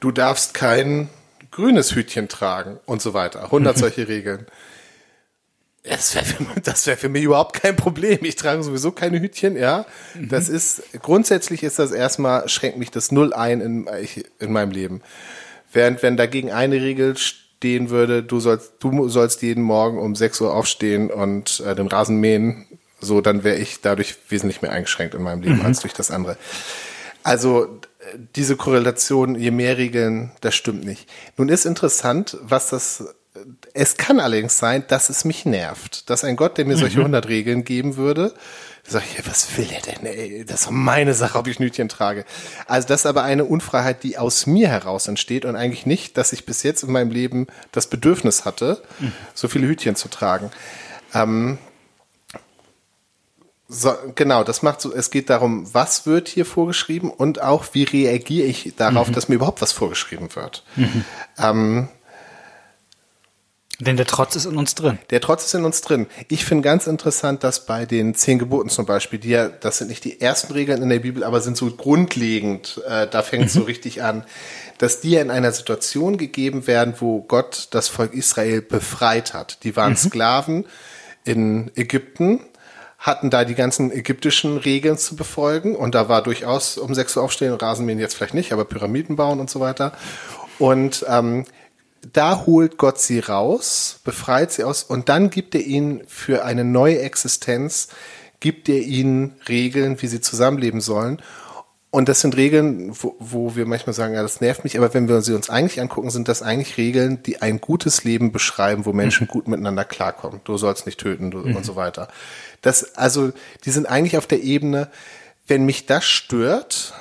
Du 0.00 0.10
darfst 0.12 0.54
kein 0.54 1.08
grünes 1.50 1.94
Hütchen 1.94 2.28
tragen 2.28 2.78
und 2.86 3.00
so 3.00 3.14
weiter. 3.14 3.44
100 3.44 3.78
solche 3.78 4.08
Regeln. 4.08 4.46
Das 5.82 6.14
wäre 6.14 6.24
für, 6.24 6.60
das 6.60 6.86
wär 6.86 6.96
für 6.96 7.08
mich 7.08 7.24
überhaupt 7.24 7.60
kein 7.60 7.74
Problem. 7.74 8.18
Ich 8.22 8.36
trage 8.36 8.62
sowieso 8.62 8.92
keine 8.92 9.20
Hütchen, 9.20 9.56
ja. 9.56 9.86
Das 10.14 10.48
ist, 10.48 10.82
grundsätzlich 11.00 11.62
ist 11.62 11.78
das 11.78 11.90
erstmal, 11.90 12.48
schränkt 12.48 12.78
mich 12.78 12.90
das 12.90 13.12
null 13.12 13.32
ein 13.32 13.60
in, 13.60 13.88
in 14.38 14.52
meinem 14.52 14.72
Leben. 14.72 15.00
Während 15.72 16.02
wenn 16.02 16.16
dagegen 16.16 16.50
eine 16.50 16.82
Regel 16.82 17.16
stehen 17.16 17.90
würde, 17.90 18.22
du 18.22 18.40
sollst, 18.40 18.72
du 18.80 19.08
sollst 19.08 19.42
jeden 19.42 19.62
Morgen 19.62 19.98
um 19.98 20.14
6 20.14 20.40
Uhr 20.42 20.54
aufstehen 20.54 21.10
und 21.10 21.60
äh, 21.60 21.74
den 21.74 21.86
Rasen 21.86 22.16
mähen, 22.16 22.66
so, 23.00 23.22
dann 23.22 23.44
wäre 23.44 23.56
ich 23.56 23.80
dadurch 23.80 24.16
wesentlich 24.28 24.60
mehr 24.60 24.72
eingeschränkt 24.72 25.14
in 25.14 25.22
meinem 25.22 25.40
Leben 25.42 25.58
mhm. 25.58 25.64
als 25.64 25.80
durch 25.80 25.94
das 25.94 26.10
andere. 26.10 26.36
Also 27.22 27.80
diese 28.36 28.56
Korrelation, 28.56 29.34
je 29.34 29.50
mehr 29.50 29.78
Regeln, 29.78 30.32
das 30.40 30.54
stimmt 30.54 30.84
nicht. 30.84 31.08
Nun 31.36 31.48
ist 31.48 31.64
interessant, 31.64 32.36
was 32.42 32.70
das 32.70 33.14
es 33.74 33.96
kann 33.96 34.18
allerdings 34.18 34.58
sein, 34.58 34.84
dass 34.88 35.08
es 35.08 35.24
mich 35.24 35.44
nervt, 35.44 36.10
dass 36.10 36.24
ein 36.24 36.36
Gott, 36.36 36.58
der 36.58 36.64
mir 36.64 36.76
solche 36.76 36.96
mhm. 36.96 37.14
100 37.14 37.28
Regeln 37.28 37.64
geben 37.64 37.96
würde, 37.96 38.34
sag 38.82 39.04
ich, 39.04 39.26
was 39.26 39.56
will 39.56 39.68
er 39.70 39.80
denn, 39.80 40.04
ey? 40.04 40.44
Das 40.44 40.62
ist 40.62 40.70
meine 40.70 41.14
Sache, 41.14 41.38
ob 41.38 41.46
ich 41.46 41.60
Nütchen 41.60 41.88
trage. 41.88 42.24
Also 42.66 42.88
das 42.88 43.00
ist 43.00 43.06
aber 43.06 43.22
eine 43.22 43.44
Unfreiheit, 43.44 44.02
die 44.02 44.18
aus 44.18 44.46
mir 44.46 44.68
heraus 44.68 45.06
entsteht 45.06 45.44
und 45.44 45.54
eigentlich 45.54 45.86
nicht, 45.86 46.16
dass 46.16 46.32
ich 46.32 46.44
bis 46.44 46.62
jetzt 46.62 46.82
in 46.82 46.90
meinem 46.90 47.10
Leben 47.10 47.46
das 47.72 47.86
Bedürfnis 47.86 48.44
hatte, 48.44 48.82
mhm. 48.98 49.12
so 49.34 49.48
viele 49.48 49.68
Hütchen 49.68 49.94
zu 49.94 50.08
tragen. 50.08 50.50
Ähm, 51.14 51.58
so, 53.68 53.94
genau, 54.16 54.42
das 54.42 54.62
macht 54.62 54.80
so, 54.80 54.92
es 54.92 55.12
geht 55.12 55.30
darum, 55.30 55.72
was 55.72 56.04
wird 56.04 56.26
hier 56.26 56.44
vorgeschrieben 56.44 57.08
und 57.08 57.40
auch, 57.40 57.66
wie 57.72 57.84
reagiere 57.84 58.48
ich 58.48 58.74
darauf, 58.76 59.08
mhm. 59.08 59.12
dass 59.12 59.28
mir 59.28 59.36
überhaupt 59.36 59.62
was 59.62 59.70
vorgeschrieben 59.70 60.34
wird. 60.34 60.64
Mhm. 60.74 61.04
Ähm, 61.38 61.88
denn 63.80 63.96
der 63.96 64.06
Trotz 64.06 64.36
ist 64.36 64.44
in 64.44 64.56
uns 64.56 64.74
drin. 64.74 64.98
Der 65.08 65.20
Trotz 65.20 65.46
ist 65.46 65.54
in 65.54 65.64
uns 65.64 65.80
drin. 65.80 66.06
Ich 66.28 66.44
finde 66.44 66.62
ganz 66.62 66.86
interessant, 66.86 67.42
dass 67.42 67.64
bei 67.64 67.86
den 67.86 68.14
zehn 68.14 68.38
Geboten 68.38 68.68
zum 68.68 68.84
Beispiel, 68.84 69.18
die 69.18 69.30
ja, 69.30 69.48
das 69.48 69.78
sind 69.78 69.88
nicht 69.88 70.04
die 70.04 70.20
ersten 70.20 70.52
Regeln 70.52 70.82
in 70.82 70.90
der 70.90 70.98
Bibel, 70.98 71.24
aber 71.24 71.40
sind 71.40 71.56
so 71.56 71.70
grundlegend, 71.70 72.80
äh, 72.86 73.06
da 73.08 73.22
fängt 73.22 73.46
es 73.46 73.54
mhm. 73.54 73.60
so 73.60 73.64
richtig 73.64 74.02
an, 74.02 74.24
dass 74.78 75.00
die 75.00 75.12
ja 75.12 75.22
in 75.22 75.30
einer 75.30 75.52
Situation 75.52 76.18
gegeben 76.18 76.66
werden, 76.66 76.94
wo 76.98 77.22
Gott 77.22 77.68
das 77.70 77.88
Volk 77.88 78.12
Israel 78.12 78.60
befreit 78.60 79.32
hat. 79.32 79.64
Die 79.64 79.76
waren 79.76 79.92
mhm. 79.92 79.96
Sklaven 79.96 80.64
in 81.24 81.70
Ägypten, 81.74 82.40
hatten 82.98 83.30
da 83.30 83.44
die 83.44 83.54
ganzen 83.54 83.90
ägyptischen 83.90 84.58
Regeln 84.58 84.98
zu 84.98 85.16
befolgen 85.16 85.74
und 85.74 85.94
da 85.94 86.10
war 86.10 86.22
durchaus 86.22 86.76
um 86.76 86.94
sechs 86.94 87.16
Uhr 87.16 87.22
aufstehen, 87.22 87.54
Rasenmähen 87.54 87.98
jetzt 87.98 88.14
vielleicht 88.14 88.34
nicht, 88.34 88.52
aber 88.52 88.66
Pyramiden 88.66 89.16
bauen 89.16 89.40
und 89.40 89.48
so 89.48 89.60
weiter. 89.60 89.92
Und 90.58 91.06
ähm, 91.08 91.46
da 92.12 92.46
holt 92.46 92.78
Gott 92.78 92.98
sie 92.98 93.18
raus, 93.18 94.00
befreit 94.04 94.52
sie 94.52 94.64
aus 94.64 94.82
und 94.82 95.08
dann 95.08 95.30
gibt 95.30 95.54
er 95.54 95.62
ihnen 95.62 96.02
für 96.06 96.44
eine 96.44 96.64
neue 96.64 97.00
Existenz, 97.00 97.88
gibt 98.40 98.68
er 98.68 98.80
ihnen 98.80 99.36
Regeln, 99.48 100.00
wie 100.00 100.06
sie 100.06 100.20
zusammenleben 100.20 100.80
sollen. 100.80 101.20
Und 101.92 102.08
das 102.08 102.20
sind 102.20 102.36
Regeln, 102.36 102.92
wo, 102.92 103.16
wo 103.18 103.56
wir 103.56 103.66
manchmal 103.66 103.94
sagen, 103.94 104.14
ja, 104.14 104.22
das 104.22 104.40
nervt 104.40 104.62
mich, 104.62 104.78
aber 104.78 104.94
wenn 104.94 105.08
wir 105.08 105.22
sie 105.22 105.34
uns 105.34 105.50
eigentlich 105.50 105.80
angucken, 105.80 106.10
sind 106.10 106.28
das 106.28 106.40
eigentlich 106.40 106.76
Regeln, 106.76 107.22
die 107.24 107.42
ein 107.42 107.60
gutes 107.60 108.04
Leben 108.04 108.30
beschreiben, 108.30 108.86
wo 108.86 108.92
Menschen 108.92 109.26
mhm. 109.26 109.32
gut 109.32 109.48
miteinander 109.48 109.84
klarkommen. 109.84 110.40
Du 110.44 110.56
sollst 110.56 110.86
nicht 110.86 111.00
töten 111.00 111.32
du, 111.32 111.38
mhm. 111.38 111.56
und 111.56 111.66
so 111.66 111.74
weiter. 111.74 112.06
Das, 112.62 112.94
also, 112.94 113.32
die 113.64 113.70
sind 113.72 113.86
eigentlich 113.86 114.16
auf 114.16 114.28
der 114.28 114.40
Ebene, 114.42 114.88
wenn 115.48 115.66
mich 115.66 115.86
das 115.86 116.04
stört, 116.04 116.94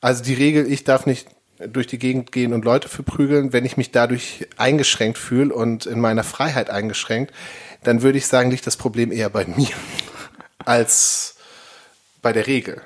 also 0.00 0.24
die 0.24 0.34
Regel, 0.34 0.70
ich 0.72 0.84
darf 0.84 1.04
nicht 1.04 1.28
durch 1.68 1.86
die 1.86 1.98
Gegend 1.98 2.32
gehen 2.32 2.52
und 2.52 2.64
Leute 2.64 2.88
verprügeln, 2.88 3.52
wenn 3.52 3.64
ich 3.64 3.76
mich 3.76 3.90
dadurch 3.90 4.46
eingeschränkt 4.56 5.18
fühle 5.18 5.54
und 5.54 5.86
in 5.86 6.00
meiner 6.00 6.24
Freiheit 6.24 6.70
eingeschränkt, 6.70 7.32
dann 7.82 8.02
würde 8.02 8.18
ich 8.18 8.26
sagen, 8.26 8.50
liegt 8.50 8.66
das 8.66 8.76
Problem 8.76 9.12
eher 9.12 9.30
bei 9.30 9.44
mir 9.44 9.68
als 10.64 11.36
bei 12.22 12.32
der 12.32 12.46
Regel. 12.46 12.82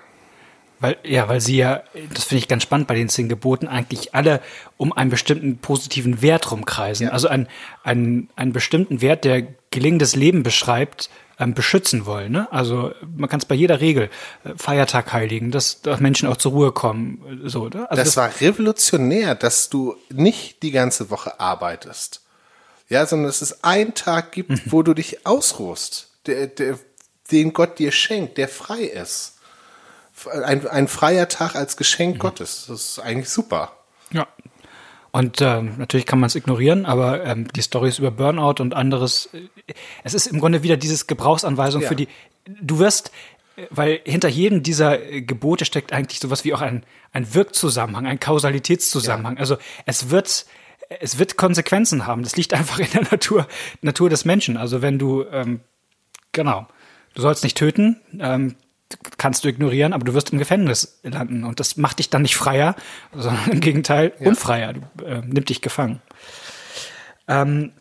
Weil, 0.81 0.97
ja, 1.05 1.29
weil 1.29 1.41
sie 1.41 1.57
ja, 1.57 1.83
das 2.13 2.25
finde 2.25 2.41
ich 2.41 2.49
ganz 2.49 2.63
spannend 2.63 2.89
bei 2.89 2.95
den 2.95 3.09
zehn 3.09 3.29
Geboten, 3.29 3.69
eigentlich 3.69 4.15
alle 4.15 4.41
um 4.77 4.93
einen 4.93 5.09
bestimmten 5.09 5.59
positiven 5.59 6.21
Wert 6.21 6.51
rumkreisen. 6.51 7.07
Ja. 7.07 7.13
Also 7.13 7.29
einen, 7.29 7.49
einen, 7.85 8.29
einen 8.37 8.53
bestimmten 8.53 9.01
Wert, 9.01 9.25
der 9.25 9.47
gelingendes 9.71 10.15
Leben 10.17 10.43
beschreibt, 10.43 11.11
ähm, 11.39 11.55
beschützen 11.55 12.07
wollen. 12.07 12.33
Ne? 12.33 12.49
Also 12.53 12.93
man 13.17 13.29
kann 13.29 13.41
es 13.41 13.47
bei 13.47 13.55
jeder 13.55 13.81
Regel 13.81 14.11
äh, 14.45 14.51
Feiertag 14.57 15.13
heiligen, 15.13 15.51
dass, 15.51 15.83
dass 15.83 16.01
Menschen 16.01 16.29
auch 16.29 16.37
zur 16.37 16.53
Ruhe 16.53 16.73
kommen. 16.73 17.43
Äh, 17.45 17.49
so, 17.49 17.69
ne? 17.69 17.91
also 17.91 18.03
das, 18.03 18.15
das 18.15 18.17
war 18.17 18.41
revolutionär, 18.41 19.35
dass 19.35 19.71
du 19.71 19.97
nicht 20.11 20.63
die 20.63 20.71
ganze 20.71 21.11
Woche 21.11 21.41
arbeitest. 21.41 22.21
Ja, 22.89 23.07
sondern 23.07 23.29
dass 23.29 23.41
es 23.41 23.65
einen 23.65 23.95
Tag 23.95 24.33
gibt, 24.33 24.51
mhm. 24.51 24.61
wo 24.67 24.83
du 24.83 24.95
dich 24.95 25.27
ausruhst, 25.27 26.09
der, 26.27 26.49
der, 26.49 26.79
den 27.31 27.53
Gott 27.53 27.79
dir 27.79 27.93
schenkt, 27.93 28.37
der 28.39 28.49
frei 28.49 28.83
ist 28.83 29.35
ein, 30.27 30.67
ein 30.67 30.89
freier 30.89 31.29
Tag 31.29 31.55
als 31.57 31.77
Geschenk 31.77 32.17
mhm. 32.17 32.21
Gottes. 32.21 32.67
Das 32.69 32.81
ist 32.81 32.99
eigentlich 32.99 33.29
super. 33.29 33.73
Und 35.15 35.41
ähm, 35.41 35.75
natürlich 35.79 36.07
kann 36.07 36.19
man 36.19 36.27
es 36.27 36.35
ignorieren, 36.35 36.87
aber 36.87 37.25
ähm, 37.25 37.47
die 37.55 37.63
Stories 37.63 38.01
über 38.01 38.11
Burnout 38.11 38.61
und 38.61 38.75
anderes, 38.75 39.31
es 40.03 40.13
ist 40.13 40.27
im 40.27 40.41
Grunde 40.41 40.65
wieder 40.65 40.77
dieses 40.77 41.07
Gebrauchsanweisung 41.07 41.83
ja. 41.83 41.89
für 41.89 41.95
die. 41.95 42.09
Du 42.61 42.81
wirst, 42.81 43.13
weil 43.71 44.01
hinter 44.05 44.29
jedem 44.29 44.65
dieser 44.65 45.01
äh, 45.01 45.23
Gebote 45.23 45.67
steckt 45.67 45.93
eigentlich 45.93 46.19
sowas 46.19 46.45
wie 46.45 46.53
auch 46.53 46.61
ein, 46.61 46.85
ein 47.13 47.33
Wirkzusammenhang, 47.33 48.09
ein 48.09 48.19
Kausalitätszusammenhang. 48.19 49.35
Ja. 49.35 49.41
Also 49.41 49.57
es 49.87 50.11
wird, 50.11 50.47
es 50.99 51.17
wird 51.17 51.37
Konsequenzen 51.37 52.09
haben. 52.09 52.25
Das 52.25 52.37
liegt 52.37 52.53
einfach 52.53 52.81
in 52.81 52.91
der 52.93 53.03
Natur, 53.03 53.47
Natur 53.83 54.11
des 54.11 54.25
Menschen. 54.25 54.57
Also 54.57 54.83
wenn 54.83 54.99
du, 54.99 55.23
ähm, 55.31 55.61
genau, 56.33 56.67
du 57.15 57.23
sollst 57.23 57.45
nicht 57.45 57.57
töten, 57.57 58.01
ähm, 58.19 58.57
kannst 59.19 59.45
du 59.45 59.49
ignorieren, 59.49 59.93
aber 59.93 60.05
du 60.05 60.15
wirst 60.15 60.33
im 60.33 60.39
Gefängnis 60.39 61.01
landen. 61.03 61.45
Und 61.45 61.61
das 61.61 61.77
macht 61.77 61.99
dich 61.99 62.11
dann 62.11 62.23
nicht 62.23 62.37
freier, 62.37 62.77
sondern 63.15 63.51
im 63.51 63.61
Gegenteil 63.61 64.13
ja. 64.19 64.29
unfreier. 64.29 64.75
Du, 64.75 65.05
äh, 65.05 65.23
nimmt 65.23 65.49
dich 65.49 65.61
gefangen. 65.61 66.01
Ähm, 67.29 67.73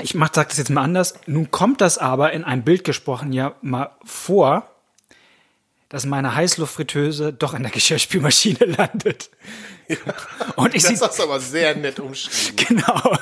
ich 0.00 0.14
mach, 0.14 0.30
sag 0.32 0.48
das 0.48 0.58
jetzt 0.58 0.70
mal 0.70 0.82
anders. 0.82 1.14
Nun 1.26 1.50
kommt 1.50 1.80
das 1.80 1.98
aber 1.98 2.32
in 2.32 2.44
einem 2.44 2.62
Bild 2.62 2.84
gesprochen 2.84 3.32
ja 3.32 3.54
mal 3.62 3.90
vor, 4.04 4.70
dass 5.88 6.04
meine 6.04 6.34
Heißluftfritteuse 6.34 7.32
doch 7.32 7.54
in 7.54 7.62
der 7.62 7.72
Geschirrspülmaschine 7.72 8.64
landet. 8.64 9.30
Ja, 9.88 9.96
und 10.56 10.74
ich 10.74 10.82
das 10.82 11.00
hast 11.00 11.20
aber 11.20 11.40
sehr 11.40 11.74
nett 11.74 11.98
umschrieben. 11.98 12.56
Genau. 12.68 13.16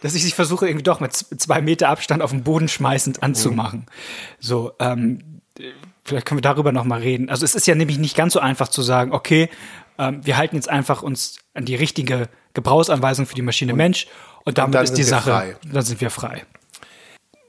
Dass 0.00 0.14
ich 0.14 0.24
sie 0.24 0.30
versuche, 0.30 0.66
irgendwie 0.66 0.82
doch 0.82 1.00
mit 1.00 1.14
zwei 1.14 1.60
Meter 1.60 1.90
Abstand 1.90 2.22
auf 2.22 2.30
den 2.30 2.42
Boden 2.42 2.68
schmeißend 2.68 3.22
anzumachen. 3.22 3.80
Mhm. 3.80 3.86
So, 4.40 4.72
ähm, 4.78 5.42
vielleicht 6.10 6.26
können 6.26 6.38
wir 6.38 6.42
darüber 6.42 6.72
noch 6.72 6.84
mal 6.84 7.00
reden. 7.00 7.30
Also 7.30 7.44
es 7.44 7.54
ist 7.54 7.66
ja 7.66 7.74
nämlich 7.74 7.98
nicht 7.98 8.16
ganz 8.16 8.34
so 8.34 8.40
einfach 8.40 8.68
zu 8.68 8.82
sagen, 8.82 9.12
okay, 9.12 9.48
ähm, 9.98 10.20
wir 10.24 10.36
halten 10.36 10.56
jetzt 10.56 10.68
einfach 10.68 11.02
uns 11.02 11.38
an 11.54 11.64
die 11.64 11.76
richtige 11.76 12.28
Gebrauchsanweisung 12.52 13.26
für 13.26 13.34
die 13.34 13.42
Maschine 13.42 13.72
und, 13.72 13.78
Mensch 13.78 14.08
und 14.44 14.58
damit 14.58 14.76
und 14.76 14.84
ist 14.84 14.94
die 14.94 15.02
Sache, 15.02 15.30
frei. 15.30 15.56
dann 15.72 15.82
sind 15.82 16.00
wir 16.00 16.10
frei. 16.10 16.44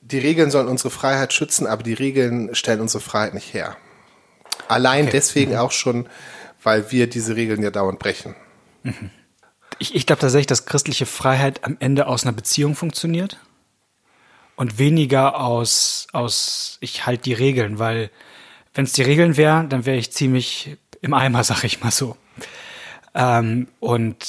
Die 0.01 0.19
Regeln 0.19 0.51
sollen 0.51 0.67
unsere 0.67 0.89
Freiheit 0.89 1.33
schützen, 1.33 1.65
aber 1.67 1.83
die 1.83 1.93
Regeln 1.93 2.53
stellen 2.53 2.81
unsere 2.81 3.01
Freiheit 3.01 3.33
nicht 3.33 3.53
her. 3.53 3.77
Allein 4.67 5.03
okay. 5.03 5.11
deswegen 5.13 5.51
mhm. 5.51 5.57
auch 5.57 5.71
schon, 5.71 6.07
weil 6.63 6.91
wir 6.91 7.07
diese 7.07 7.35
Regeln 7.35 7.63
ja 7.63 7.71
dauernd 7.71 7.99
brechen. 7.99 8.35
Mhm. 8.83 9.09
Ich, 9.79 9.95
ich 9.95 10.05
glaube 10.05 10.21
tatsächlich, 10.21 10.47
dass 10.47 10.65
christliche 10.65 11.05
Freiheit 11.07 11.63
am 11.63 11.77
Ende 11.79 12.05
aus 12.05 12.23
einer 12.23 12.33
Beziehung 12.33 12.75
funktioniert 12.75 13.39
und 14.55 14.77
weniger 14.77 15.39
aus, 15.39 16.07
aus 16.11 16.77
ich 16.81 17.07
halte 17.07 17.23
die 17.23 17.33
Regeln, 17.33 17.79
weil 17.79 18.11
wenn 18.73 18.85
es 18.85 18.93
die 18.93 19.03
Regeln 19.03 19.37
wären, 19.37 19.69
dann 19.69 19.85
wäre 19.85 19.97
ich 19.97 20.11
ziemlich 20.11 20.77
im 21.01 21.13
Eimer, 21.13 21.43
sag 21.43 21.63
ich 21.63 21.81
mal 21.81 21.91
so. 21.91 22.17
Ähm, 23.13 23.67
und, 23.79 24.25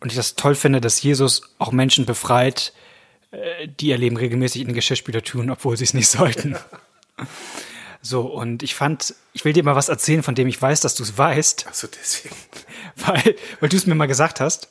und 0.00 0.10
ich 0.10 0.16
das 0.16 0.36
toll 0.36 0.54
finde, 0.54 0.80
dass 0.80 1.02
Jesus 1.02 1.42
auch 1.58 1.72
Menschen 1.72 2.06
befreit, 2.06 2.72
äh, 3.30 3.68
die 3.68 3.88
ihr 3.88 3.98
Leben 3.98 4.16
regelmäßig 4.16 4.62
in 4.62 4.68
den 4.68 4.74
Geschirrspüler 4.74 5.22
tun, 5.22 5.50
obwohl 5.50 5.76
sie 5.76 5.84
es 5.84 5.94
nicht 5.94 6.08
sollten. 6.08 6.56
So, 8.04 8.22
und 8.22 8.64
ich 8.64 8.74
fand, 8.74 9.14
ich 9.32 9.44
will 9.44 9.52
dir 9.52 9.62
mal 9.62 9.76
was 9.76 9.88
erzählen, 9.88 10.24
von 10.24 10.34
dem 10.34 10.48
ich 10.48 10.60
weiß, 10.60 10.80
dass 10.80 10.96
du 10.96 11.04
es 11.04 11.16
weißt. 11.16 11.66
Ach 11.68 11.74
so, 11.74 11.86
deswegen. 11.86 12.34
Weil, 12.96 13.36
weil 13.60 13.68
du 13.68 13.76
es 13.76 13.86
mir 13.86 13.94
mal 13.94 14.06
gesagt 14.06 14.40
hast, 14.40 14.68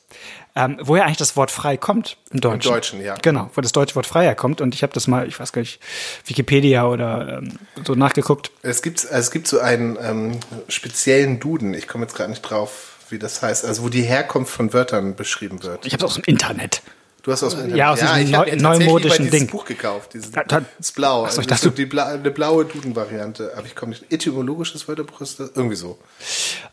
ähm, 0.54 0.78
woher 0.80 1.04
eigentlich 1.04 1.16
das 1.16 1.36
Wort 1.36 1.50
frei 1.50 1.76
kommt 1.76 2.18
im 2.30 2.40
Deutschen. 2.40 2.68
Im 2.68 2.74
Deutschen, 2.74 3.02
ja. 3.02 3.14
Genau, 3.22 3.50
wo 3.54 3.60
das 3.60 3.72
deutsche 3.72 3.94
Wort 3.94 4.06
freier 4.06 4.34
kommt. 4.34 4.60
Und 4.60 4.74
ich 4.74 4.82
habe 4.82 4.92
das 4.92 5.06
mal, 5.06 5.26
ich 5.26 5.40
weiß 5.40 5.52
gar 5.52 5.60
nicht, 5.60 5.80
Wikipedia 6.26 6.86
oder 6.86 7.38
ähm, 7.38 7.58
so 7.86 7.94
nachgeguckt. 7.94 8.50
Es 8.62 8.82
gibt, 8.82 9.04
es 9.04 9.30
gibt 9.30 9.48
so 9.48 9.60
einen 9.60 9.98
ähm, 10.00 10.32
speziellen 10.68 11.40
Duden, 11.40 11.74
ich 11.74 11.88
komme 11.88 12.04
jetzt 12.04 12.14
gerade 12.14 12.30
nicht 12.30 12.42
drauf, 12.42 12.96
wie 13.08 13.18
das 13.18 13.42
heißt, 13.42 13.64
also 13.64 13.82
wo 13.82 13.88
die 13.88 14.02
Herkunft 14.02 14.52
von 14.52 14.72
Wörtern 14.72 15.16
beschrieben 15.16 15.62
wird. 15.62 15.86
Ich 15.86 15.94
habe 15.94 16.04
es 16.04 16.10
aus 16.10 16.14
dem 16.16 16.24
Internet. 16.24 16.82
Du 17.22 17.30
hast 17.30 17.42
aus 17.42 17.52
dem 17.52 17.60
Internet. 17.60 17.78
Ja, 17.78 17.92
aus 17.92 18.00
ja, 18.00 18.16
diesem 18.16 18.32
neu, 18.32 18.56
neumodischen 18.56 19.30
Ding. 19.30 19.46
Buch 19.46 19.64
gekauft, 19.64 20.14
dieses 20.14 20.32
da, 20.32 20.42
da, 20.44 20.62
das 20.76 20.92
Blau. 20.92 21.24
Achso, 21.24 21.40
ich 21.40 21.46
dachte, 21.46 21.70
die 21.70 21.86
Bla, 21.86 22.08
eine 22.08 22.30
blaue 22.30 22.64
Duden-Variante. 22.64 23.52
Aber 23.56 23.66
ich 23.66 23.74
komme 23.74 23.90
nicht. 23.90 24.12
Etymologisches 24.12 24.88
Wörterbuch 24.88 25.20
ist 25.20 25.40
das 25.40 25.52
irgendwie 25.54 25.76
so. 25.76 25.98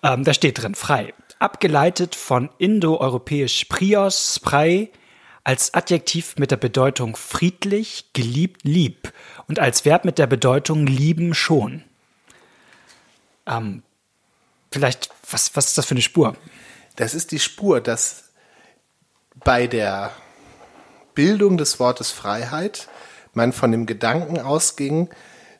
Ähm, 0.04 0.24
da 0.24 0.34
steht 0.34 0.62
drin, 0.62 0.76
frei 0.76 1.14
abgeleitet 1.40 2.16
von 2.16 2.50
indoeuropäisch 2.58 3.66
prios, 3.66 4.36
sprei, 4.36 4.90
als 5.44 5.74
Adjektiv 5.74 6.36
mit 6.38 6.52
der 6.52 6.58
Bedeutung 6.58 7.16
friedlich, 7.16 8.12
geliebt, 8.14 8.62
lieb 8.64 9.14
und 9.48 9.58
als 9.58 9.86
Verb 9.86 10.06
mit 10.06 10.20
der 10.20 10.28
Bedeutung 10.28 10.86
lieben 10.86 11.34
schon. 11.34 11.84
Ähm, 13.48 13.82
vielleicht, 14.72 15.10
was, 15.30 15.56
was 15.56 15.68
ist 15.68 15.78
das 15.78 15.86
für 15.86 15.96
eine 15.96 16.02
Spur? 16.02 16.36
Das 16.98 17.16
ist 17.16 17.32
die 17.32 17.40
Spur, 17.40 17.82
dass 17.82 18.26
bei 19.36 19.68
der 19.68 20.12
Bildung 21.16 21.58
des 21.58 21.80
Wortes 21.80 22.12
Freiheit 22.12 22.88
man 23.34 23.54
von 23.54 23.72
dem 23.72 23.86
Gedanken 23.86 24.40
ausging, 24.40 25.10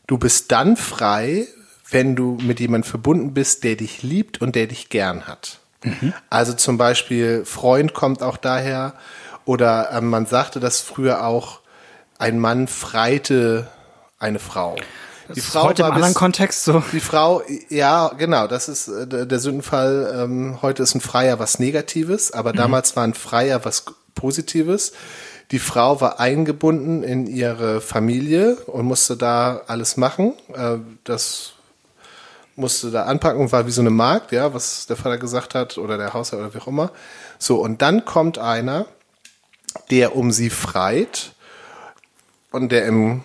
du 0.08 0.18
bist 0.18 0.52
dann 0.52 0.78
frei, 0.78 1.48
wenn 1.90 2.16
du 2.16 2.38
mit 2.42 2.60
jemandem 2.60 2.90
verbunden 2.90 3.34
bist, 3.34 3.64
der 3.64 3.76
dich 3.76 4.04
liebt 4.04 4.42
und 4.42 4.56
der 4.56 4.68
dich 4.68 4.90
gern 4.90 5.28
hat. 5.28 5.59
Mhm. 5.84 6.14
Also 6.30 6.54
zum 6.54 6.78
Beispiel 6.78 7.46
Freund 7.46 7.94
kommt 7.94 8.22
auch 8.22 8.38
daher 8.38 8.94
oder 9.46 9.92
äh, 9.92 10.02
man 10.02 10.26
sagte, 10.26 10.60
dass 10.60 10.82
früher 10.82 11.26
auch 11.26 11.62
ein 12.18 12.40
Mann 12.40 12.68
freite 12.68 13.68
eine 14.20 14.40
Frau. 14.40 14.76
Das 15.28 15.36
die 15.36 15.42
Frau 15.42 15.64
heute 15.64 15.84
im 15.84 15.92
anderen 15.92 16.14
Kontext 16.14 16.66
so. 16.66 16.84
Die 16.92 17.00
Frau, 17.00 17.44
ja, 17.70 18.10
genau, 18.18 18.48
das 18.48 18.68
ist 18.68 18.88
äh, 18.88 19.28
der 19.28 19.40
Sündenfall. 19.40 20.12
Ähm, 20.24 20.62
heute 20.62 20.84
ist 20.84 20.96
ein 20.96 21.02
Freier 21.02 21.40
was 21.40 21.60
Negatives, 21.60 22.32
aber 22.32 22.52
mhm. 22.52 22.58
damals 22.58 22.96
war 22.96 23.04
ein 23.04 23.14
Freier 23.14 23.64
was 23.64 23.86
Positives. 24.16 24.92
Die 25.52 25.60
Frau 25.60 26.02
war 26.02 26.20
eingebunden 26.20 27.04
in 27.04 27.26
ihre 27.26 27.80
Familie 27.82 28.56
und 28.68 28.86
musste 28.86 29.18
da 29.18 29.62
alles 29.68 29.98
machen. 29.98 30.34
Äh, 30.54 30.78
das 31.04 31.54
musste 32.60 32.92
da 32.92 33.04
anpacken 33.04 33.42
und 33.42 33.52
war 33.52 33.66
wie 33.66 33.72
so 33.72 33.82
eine 33.82 33.90
Markt, 33.90 34.32
ja, 34.32 34.54
was 34.54 34.86
der 34.86 34.96
Vater 34.96 35.18
gesagt 35.18 35.56
hat 35.56 35.78
oder 35.78 35.98
der 35.98 36.14
Hausherr 36.14 36.40
oder 36.40 36.54
wie 36.54 36.60
auch 36.60 36.68
immer. 36.68 36.92
So, 37.38 37.62
und 37.62 37.82
dann 37.82 38.06
kommt 38.06 38.38
einer, 38.38 38.86
der 39.90 40.16
um 40.16 40.32
sie 40.32 40.50
freit 40.50 41.32
und 42.52 42.72
der 42.72 42.86
im 42.86 43.24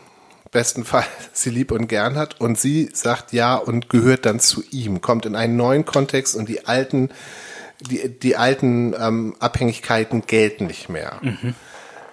besten 0.51 0.85
Fall 0.85 1.05
sie 1.33 1.51
lieb 1.51 1.73
und 1.73 1.89
gern 1.89 2.17
hat 2.17 2.41
und 2.41 2.59
sie 2.59 2.91
sagt 2.95 3.33
ja 3.33 3.57
und 3.57 3.91
gehört 3.91 4.25
dann 4.25 4.41
zu 4.41 4.63
ihm, 4.71 5.01
kommt 5.01 5.27
in 5.27 5.37
einen 5.37 5.57
neuen 5.57 5.85
Kontext 5.85 6.37
und 6.37 6.49
die 6.49 6.67
alten, 6.67 7.11
die, 7.81 8.09
die 8.09 8.37
alten 8.37 8.95
ähm, 8.99 9.37
Abhängigkeiten 9.41 10.23
gelten 10.27 10.67
nicht 10.67 10.89
mehr. 10.89 11.19
Mhm. 11.21 11.55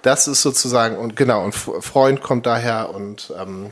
Das 0.01 0.27
ist 0.27 0.41
sozusagen, 0.41 0.97
und 0.97 1.15
genau, 1.15 1.45
und 1.45 1.53
Freund 1.53 2.23
kommt 2.23 2.47
daher 2.47 2.89
und 2.89 3.31
ähm, 3.39 3.69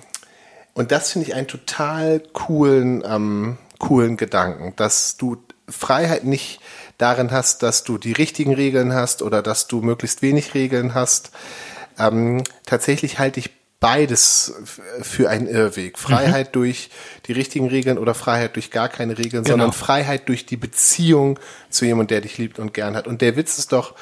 und 0.73 0.91
das 0.91 1.11
finde 1.11 1.27
ich 1.27 1.35
einen 1.35 1.47
total 1.47 2.21
coolen, 2.33 3.03
ähm, 3.05 3.57
coolen 3.79 4.17
Gedanken, 4.17 4.73
dass 4.75 5.17
du 5.17 5.38
Freiheit 5.67 6.23
nicht 6.23 6.59
darin 6.97 7.31
hast, 7.31 7.63
dass 7.63 7.83
du 7.83 7.97
die 7.97 8.11
richtigen 8.11 8.53
Regeln 8.53 8.93
hast 8.93 9.21
oder 9.21 9.41
dass 9.41 9.67
du 9.67 9.81
möglichst 9.81 10.21
wenig 10.21 10.53
Regeln 10.53 10.93
hast. 10.93 11.31
Ähm, 11.97 12.43
tatsächlich 12.65 13.19
halte 13.19 13.39
ich 13.39 13.51
beides 13.79 14.53
für 15.01 15.29
einen 15.29 15.47
Irrweg. 15.47 15.97
Freiheit 15.97 16.47
mhm. 16.47 16.51
durch 16.51 16.89
die 17.25 17.31
richtigen 17.31 17.67
Regeln 17.67 17.97
oder 17.97 18.13
Freiheit 18.13 18.55
durch 18.55 18.71
gar 18.71 18.89
keine 18.89 19.17
Regeln, 19.17 19.43
genau. 19.43 19.53
sondern 19.53 19.73
Freiheit 19.73 20.27
durch 20.27 20.45
die 20.45 20.57
Beziehung 20.57 21.39
zu 21.69 21.85
jemandem, 21.85 22.15
der 22.15 22.21
dich 22.21 22.38
liebt 22.38 22.59
und 22.59 22.73
gern 22.73 22.95
hat. 22.95 23.07
Und 23.07 23.21
der 23.21 23.38
Witz 23.38 23.57
ist 23.57 23.71
doch, 23.71 23.95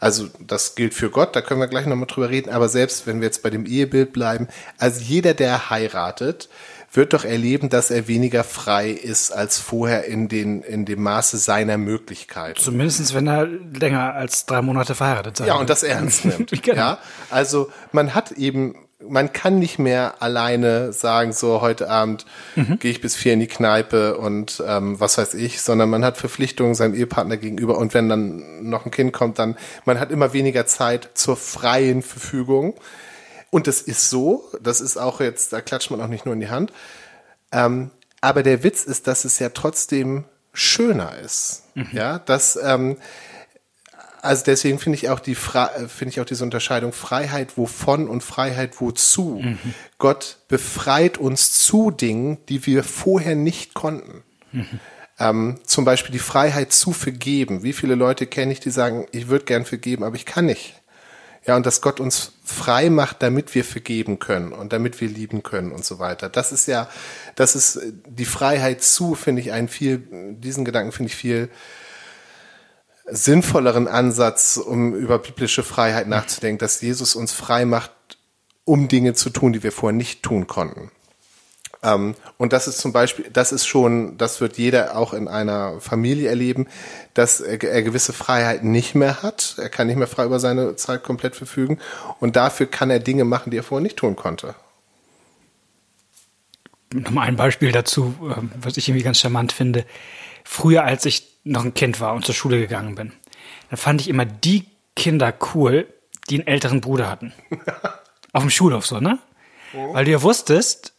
also 0.00 0.28
das 0.38 0.74
gilt 0.74 0.94
für 0.94 1.10
Gott, 1.10 1.34
da 1.34 1.40
können 1.40 1.60
wir 1.60 1.66
gleich 1.66 1.86
nochmal 1.86 2.06
drüber 2.06 2.30
reden, 2.30 2.50
aber 2.50 2.68
selbst 2.68 3.06
wenn 3.06 3.20
wir 3.20 3.26
jetzt 3.26 3.42
bei 3.42 3.50
dem 3.50 3.66
Ehebild 3.66 4.12
bleiben, 4.12 4.48
also 4.78 5.00
jeder, 5.00 5.34
der 5.34 5.70
heiratet, 5.70 6.48
wird 6.92 7.12
doch 7.12 7.24
erleben, 7.24 7.68
dass 7.68 7.90
er 7.90 8.08
weniger 8.08 8.44
frei 8.44 8.90
ist 8.90 9.30
als 9.30 9.58
vorher 9.58 10.04
in, 10.04 10.28
den, 10.28 10.62
in 10.62 10.84
dem 10.86 11.02
Maße 11.02 11.36
seiner 11.36 11.76
Möglichkeiten. 11.76 12.58
Zumindest 12.58 13.14
wenn 13.14 13.26
er 13.26 13.46
länger 13.46 14.14
als 14.14 14.46
drei 14.46 14.62
Monate 14.62 14.94
verheiratet 14.94 15.40
ist. 15.40 15.46
Ja, 15.46 15.56
und 15.56 15.68
das 15.68 15.82
ernst 15.82 16.24
nimmt. 16.24 16.50
genau. 16.62 16.76
Ja, 16.76 16.98
also 17.30 17.70
man 17.92 18.14
hat 18.14 18.32
eben 18.32 18.74
man 19.06 19.32
kann 19.32 19.58
nicht 19.58 19.78
mehr 19.78 20.22
alleine 20.22 20.92
sagen, 20.92 21.32
so 21.32 21.60
heute 21.60 21.88
Abend 21.88 22.26
mhm. 22.56 22.78
gehe 22.78 22.90
ich 22.90 23.00
bis 23.00 23.14
vier 23.14 23.34
in 23.34 23.40
die 23.40 23.46
Kneipe 23.46 24.18
und 24.18 24.62
ähm, 24.66 24.98
was 24.98 25.18
weiß 25.18 25.34
ich, 25.34 25.60
sondern 25.62 25.88
man 25.88 26.04
hat 26.04 26.16
Verpflichtungen 26.16 26.74
seinem 26.74 26.94
Ehepartner 26.94 27.36
gegenüber 27.36 27.78
und 27.78 27.94
wenn 27.94 28.08
dann 28.08 28.68
noch 28.68 28.84
ein 28.84 28.90
Kind 28.90 29.12
kommt, 29.12 29.38
dann 29.38 29.56
man 29.84 30.00
hat 30.00 30.10
immer 30.10 30.32
weniger 30.32 30.66
Zeit 30.66 31.10
zur 31.14 31.36
freien 31.36 32.02
Verfügung. 32.02 32.74
Und 33.50 33.66
das 33.66 33.80
ist 33.80 34.10
so, 34.10 34.44
das 34.60 34.80
ist 34.80 34.98
auch 34.98 35.20
jetzt, 35.20 35.52
da 35.52 35.60
klatscht 35.60 35.90
man 35.90 36.00
auch 36.00 36.08
nicht 36.08 36.26
nur 36.26 36.34
in 36.34 36.40
die 36.40 36.50
Hand. 36.50 36.72
Ähm, 37.52 37.90
aber 38.20 38.42
der 38.42 38.62
Witz 38.62 38.84
ist, 38.84 39.06
dass 39.06 39.24
es 39.24 39.38
ja 39.38 39.50
trotzdem 39.50 40.24
schöner 40.52 41.16
ist. 41.18 41.62
Mhm. 41.74 41.88
Ja, 41.92 42.18
dass 42.18 42.58
ähm, 42.62 42.96
also 44.20 44.44
deswegen 44.44 44.78
finde 44.78 44.96
ich 44.96 45.08
auch 45.08 45.20
die 45.20 45.32
äh, 45.32 45.88
finde 45.88 46.10
ich 46.10 46.20
auch 46.20 46.24
diese 46.24 46.44
Unterscheidung 46.44 46.92
Freiheit 46.92 47.56
wovon 47.56 48.08
und 48.08 48.22
Freiheit 48.22 48.80
wozu. 48.80 49.40
Mhm. 49.42 49.58
Gott 49.98 50.38
befreit 50.48 51.18
uns 51.18 51.52
zu 51.52 51.90
Dingen, 51.90 52.38
die 52.48 52.66
wir 52.66 52.84
vorher 52.84 53.34
nicht 53.34 53.74
konnten. 53.74 54.22
Mhm. 54.52 54.80
Ähm, 55.20 55.60
zum 55.64 55.84
Beispiel 55.84 56.12
die 56.12 56.20
Freiheit 56.20 56.72
zu 56.72 56.92
vergeben. 56.92 57.62
Wie 57.62 57.72
viele 57.72 57.96
Leute 57.96 58.26
kenne 58.26 58.52
ich, 58.52 58.60
die 58.60 58.70
sagen, 58.70 59.06
ich 59.10 59.28
würde 59.28 59.44
gern 59.44 59.64
vergeben, 59.64 60.04
aber 60.04 60.16
ich 60.16 60.26
kann 60.26 60.46
nicht. 60.46 60.74
Ja, 61.44 61.56
und 61.56 61.64
dass 61.64 61.80
Gott 61.80 61.98
uns 61.98 62.32
frei 62.44 62.90
macht, 62.90 63.22
damit 63.22 63.54
wir 63.54 63.64
vergeben 63.64 64.18
können 64.18 64.52
und 64.52 64.72
damit 64.72 65.00
wir 65.00 65.08
lieben 65.08 65.42
können 65.42 65.72
und 65.72 65.84
so 65.84 65.98
weiter. 65.98 66.28
Das 66.28 66.52
ist 66.52 66.66
ja, 66.66 66.88
das 67.36 67.56
ist 67.56 67.76
äh, 67.76 67.92
die 68.06 68.26
Freiheit 68.26 68.82
zu, 68.82 69.14
finde 69.14 69.42
ich 69.42 69.52
einen 69.52 69.68
viel, 69.68 70.02
diesen 70.38 70.64
Gedanken 70.64 70.92
finde 70.92 71.08
ich 71.08 71.16
viel 71.16 71.48
sinnvolleren 73.10 73.88
Ansatz, 73.88 74.56
um 74.56 74.94
über 74.94 75.18
biblische 75.18 75.62
Freiheit 75.62 76.08
nachzudenken, 76.08 76.58
dass 76.58 76.80
Jesus 76.80 77.14
uns 77.14 77.32
frei 77.32 77.64
macht, 77.64 77.92
um 78.64 78.88
Dinge 78.88 79.14
zu 79.14 79.30
tun, 79.30 79.52
die 79.52 79.62
wir 79.62 79.72
vorher 79.72 79.96
nicht 79.96 80.22
tun 80.22 80.46
konnten. 80.46 80.90
Ähm, 81.82 82.14
und 82.38 82.52
das 82.52 82.66
ist 82.66 82.78
zum 82.78 82.92
Beispiel, 82.92 83.26
das 83.32 83.52
ist 83.52 83.66
schon, 83.66 84.18
das 84.18 84.40
wird 84.40 84.58
jeder 84.58 84.96
auch 84.96 85.14
in 85.14 85.28
einer 85.28 85.80
Familie 85.80 86.28
erleben, 86.28 86.66
dass 87.14 87.40
er, 87.40 87.62
er 87.62 87.82
gewisse 87.82 88.12
Freiheiten 88.12 88.70
nicht 88.70 88.94
mehr 88.94 89.22
hat. 89.22 89.54
Er 89.58 89.68
kann 89.68 89.86
nicht 89.86 89.96
mehr 89.96 90.08
frei 90.08 90.24
über 90.24 90.40
seine 90.40 90.76
Zeit 90.76 91.04
komplett 91.04 91.36
verfügen. 91.36 91.78
Und 92.20 92.36
dafür 92.36 92.66
kann 92.66 92.90
er 92.90 93.00
Dinge 93.00 93.24
machen, 93.24 93.50
die 93.50 93.58
er 93.58 93.62
vorher 93.62 93.82
nicht 93.82 93.96
tun 93.96 94.16
konnte. 94.16 94.54
Nochmal 96.92 97.28
ein 97.28 97.36
Beispiel 97.36 97.70
dazu, 97.70 98.14
ähm, 98.36 98.50
was 98.60 98.76
ich 98.76 98.88
irgendwie 98.88 99.04
ganz 99.04 99.20
charmant 99.20 99.52
finde. 99.52 99.84
Früher, 100.44 100.84
als 100.84 101.04
ich 101.04 101.27
noch 101.48 101.64
ein 101.64 101.74
Kind 101.74 102.00
war 102.00 102.14
und 102.14 102.24
zur 102.24 102.34
Schule 102.34 102.58
gegangen 102.60 102.94
bin, 102.94 103.12
dann 103.70 103.78
fand 103.78 104.00
ich 104.00 104.08
immer 104.08 104.24
die 104.24 104.66
Kinder 104.96 105.34
cool, 105.54 105.86
die 106.28 106.36
einen 106.36 106.46
älteren 106.46 106.80
Bruder 106.80 107.10
hatten. 107.10 107.32
Auf 108.32 108.42
dem 108.42 108.50
Schulhof 108.50 108.86
so, 108.86 109.00
ne? 109.00 109.18
Oh. 109.74 109.94
Weil 109.94 110.04
du 110.04 110.10
ja 110.10 110.22
wusstest, 110.22 110.94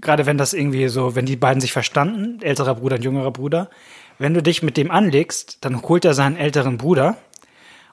gerade 0.00 0.26
wenn 0.26 0.38
das 0.38 0.52
irgendwie 0.52 0.88
so, 0.88 1.14
wenn 1.14 1.26
die 1.26 1.36
beiden 1.36 1.60
sich 1.60 1.72
verstanden, 1.72 2.40
älterer 2.42 2.74
Bruder 2.74 2.96
und 2.96 3.02
jüngerer 3.02 3.30
Bruder, 3.30 3.70
wenn 4.18 4.34
du 4.34 4.42
dich 4.42 4.62
mit 4.62 4.76
dem 4.76 4.90
anlegst, 4.90 5.58
dann 5.64 5.82
holt 5.82 6.04
er 6.04 6.14
seinen 6.14 6.36
älteren 6.36 6.78
Bruder 6.78 7.16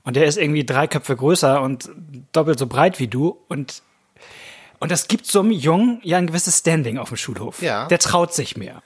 und 0.03 0.15
der 0.15 0.25
ist 0.25 0.37
irgendwie 0.37 0.65
drei 0.65 0.87
Köpfe 0.87 1.15
größer 1.15 1.61
und 1.61 1.89
doppelt 2.31 2.59
so 2.59 2.67
breit 2.67 2.99
wie 2.99 3.07
du 3.07 3.37
und 3.47 3.83
und 4.79 4.91
das 4.91 5.07
gibt 5.07 5.27
so 5.27 5.39
einem 5.39 5.51
Jungen 5.51 6.01
ja 6.03 6.17
ein 6.17 6.27
gewisses 6.27 6.59
Standing 6.59 6.97
auf 6.97 7.07
dem 7.07 7.15
Schulhof. 7.15 7.61
Ja. 7.61 7.87
Der 7.87 7.99
traut 7.99 8.33
sich 8.33 8.57
mehr. 8.57 8.83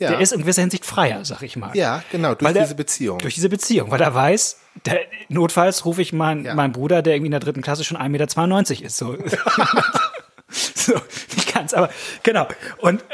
Ja. 0.00 0.12
Der 0.12 0.20
ist 0.20 0.32
in 0.32 0.40
gewisser 0.40 0.62
Hinsicht 0.62 0.86
freier, 0.86 1.26
sag 1.26 1.42
ich 1.42 1.56
mal. 1.56 1.76
Ja, 1.76 2.02
genau, 2.10 2.34
durch 2.34 2.54
der, 2.54 2.62
diese 2.62 2.74
Beziehung. 2.74 3.18
Durch 3.18 3.34
diese 3.34 3.50
Beziehung, 3.50 3.90
weil 3.90 4.00
er 4.00 4.14
weiß, 4.14 4.56
der, 4.86 5.00
notfalls 5.28 5.84
rufe 5.84 6.00
ich 6.00 6.14
meinen 6.14 6.46
ja. 6.46 6.54
meinen 6.54 6.72
Bruder, 6.72 7.02
der 7.02 7.14
irgendwie 7.14 7.26
in 7.26 7.32
der 7.32 7.40
dritten 7.40 7.60
Klasse 7.60 7.84
schon 7.84 7.98
1,92 7.98 8.08
Meter 8.08 8.86
ist. 8.86 8.96
So. 8.96 9.12
so, 10.48 10.94
nicht 11.36 11.52
ganz, 11.52 11.74
aber 11.74 11.90
genau. 12.22 12.48
Und, 12.78 13.04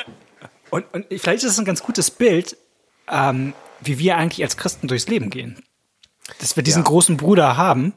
und, 0.71 0.85
und 0.93 1.07
vielleicht 1.11 1.43
ist 1.43 1.51
es 1.51 1.59
ein 1.59 1.65
ganz 1.65 1.83
gutes 1.83 2.13
Bild, 2.13 2.57
ähm, 3.11 3.53
wie 3.81 3.99
wir 3.99 4.17
eigentlich 4.17 4.45
als 4.45 4.57
Christen 4.57 4.87
durchs 4.87 5.09
Leben 5.09 5.29
gehen. 5.31 5.65
Dass 6.39 6.55
wir 6.55 6.63
diesen 6.63 6.83
ja. 6.83 6.89
großen 6.89 7.17
Bruder 7.17 7.57
haben, 7.57 7.95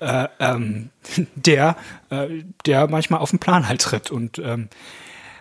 äh, 0.00 0.26
ähm, 0.40 0.90
der, 1.36 1.76
äh, 2.10 2.42
der 2.66 2.88
manchmal 2.88 3.20
auf 3.20 3.30
den 3.30 3.38
Plan 3.38 3.68
halt 3.68 3.82
tritt. 3.82 4.10
Und, 4.10 4.38
ähm, 4.40 4.68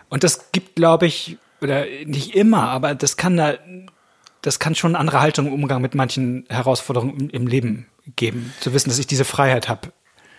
und 0.09 0.23
das 0.23 0.51
gibt, 0.51 0.75
glaube 0.75 1.07
ich, 1.07 1.39
oder 1.61 1.85
nicht 2.05 2.35
immer, 2.35 2.69
aber 2.69 2.95
das 2.95 3.17
kann 3.17 3.37
da, 3.37 3.53
das 4.41 4.59
kann 4.59 4.75
schon 4.75 4.91
eine 4.91 4.99
andere 4.99 5.21
Haltung 5.21 5.47
im 5.47 5.53
Umgang 5.53 5.81
mit 5.81 5.95
manchen 5.95 6.45
Herausforderungen 6.49 7.29
im 7.29 7.47
Leben 7.47 7.87
geben. 8.15 8.53
Zu 8.59 8.73
wissen, 8.73 8.89
dass 8.89 8.99
ich 8.99 9.07
diese 9.07 9.25
Freiheit 9.25 9.69
habe. 9.69 9.91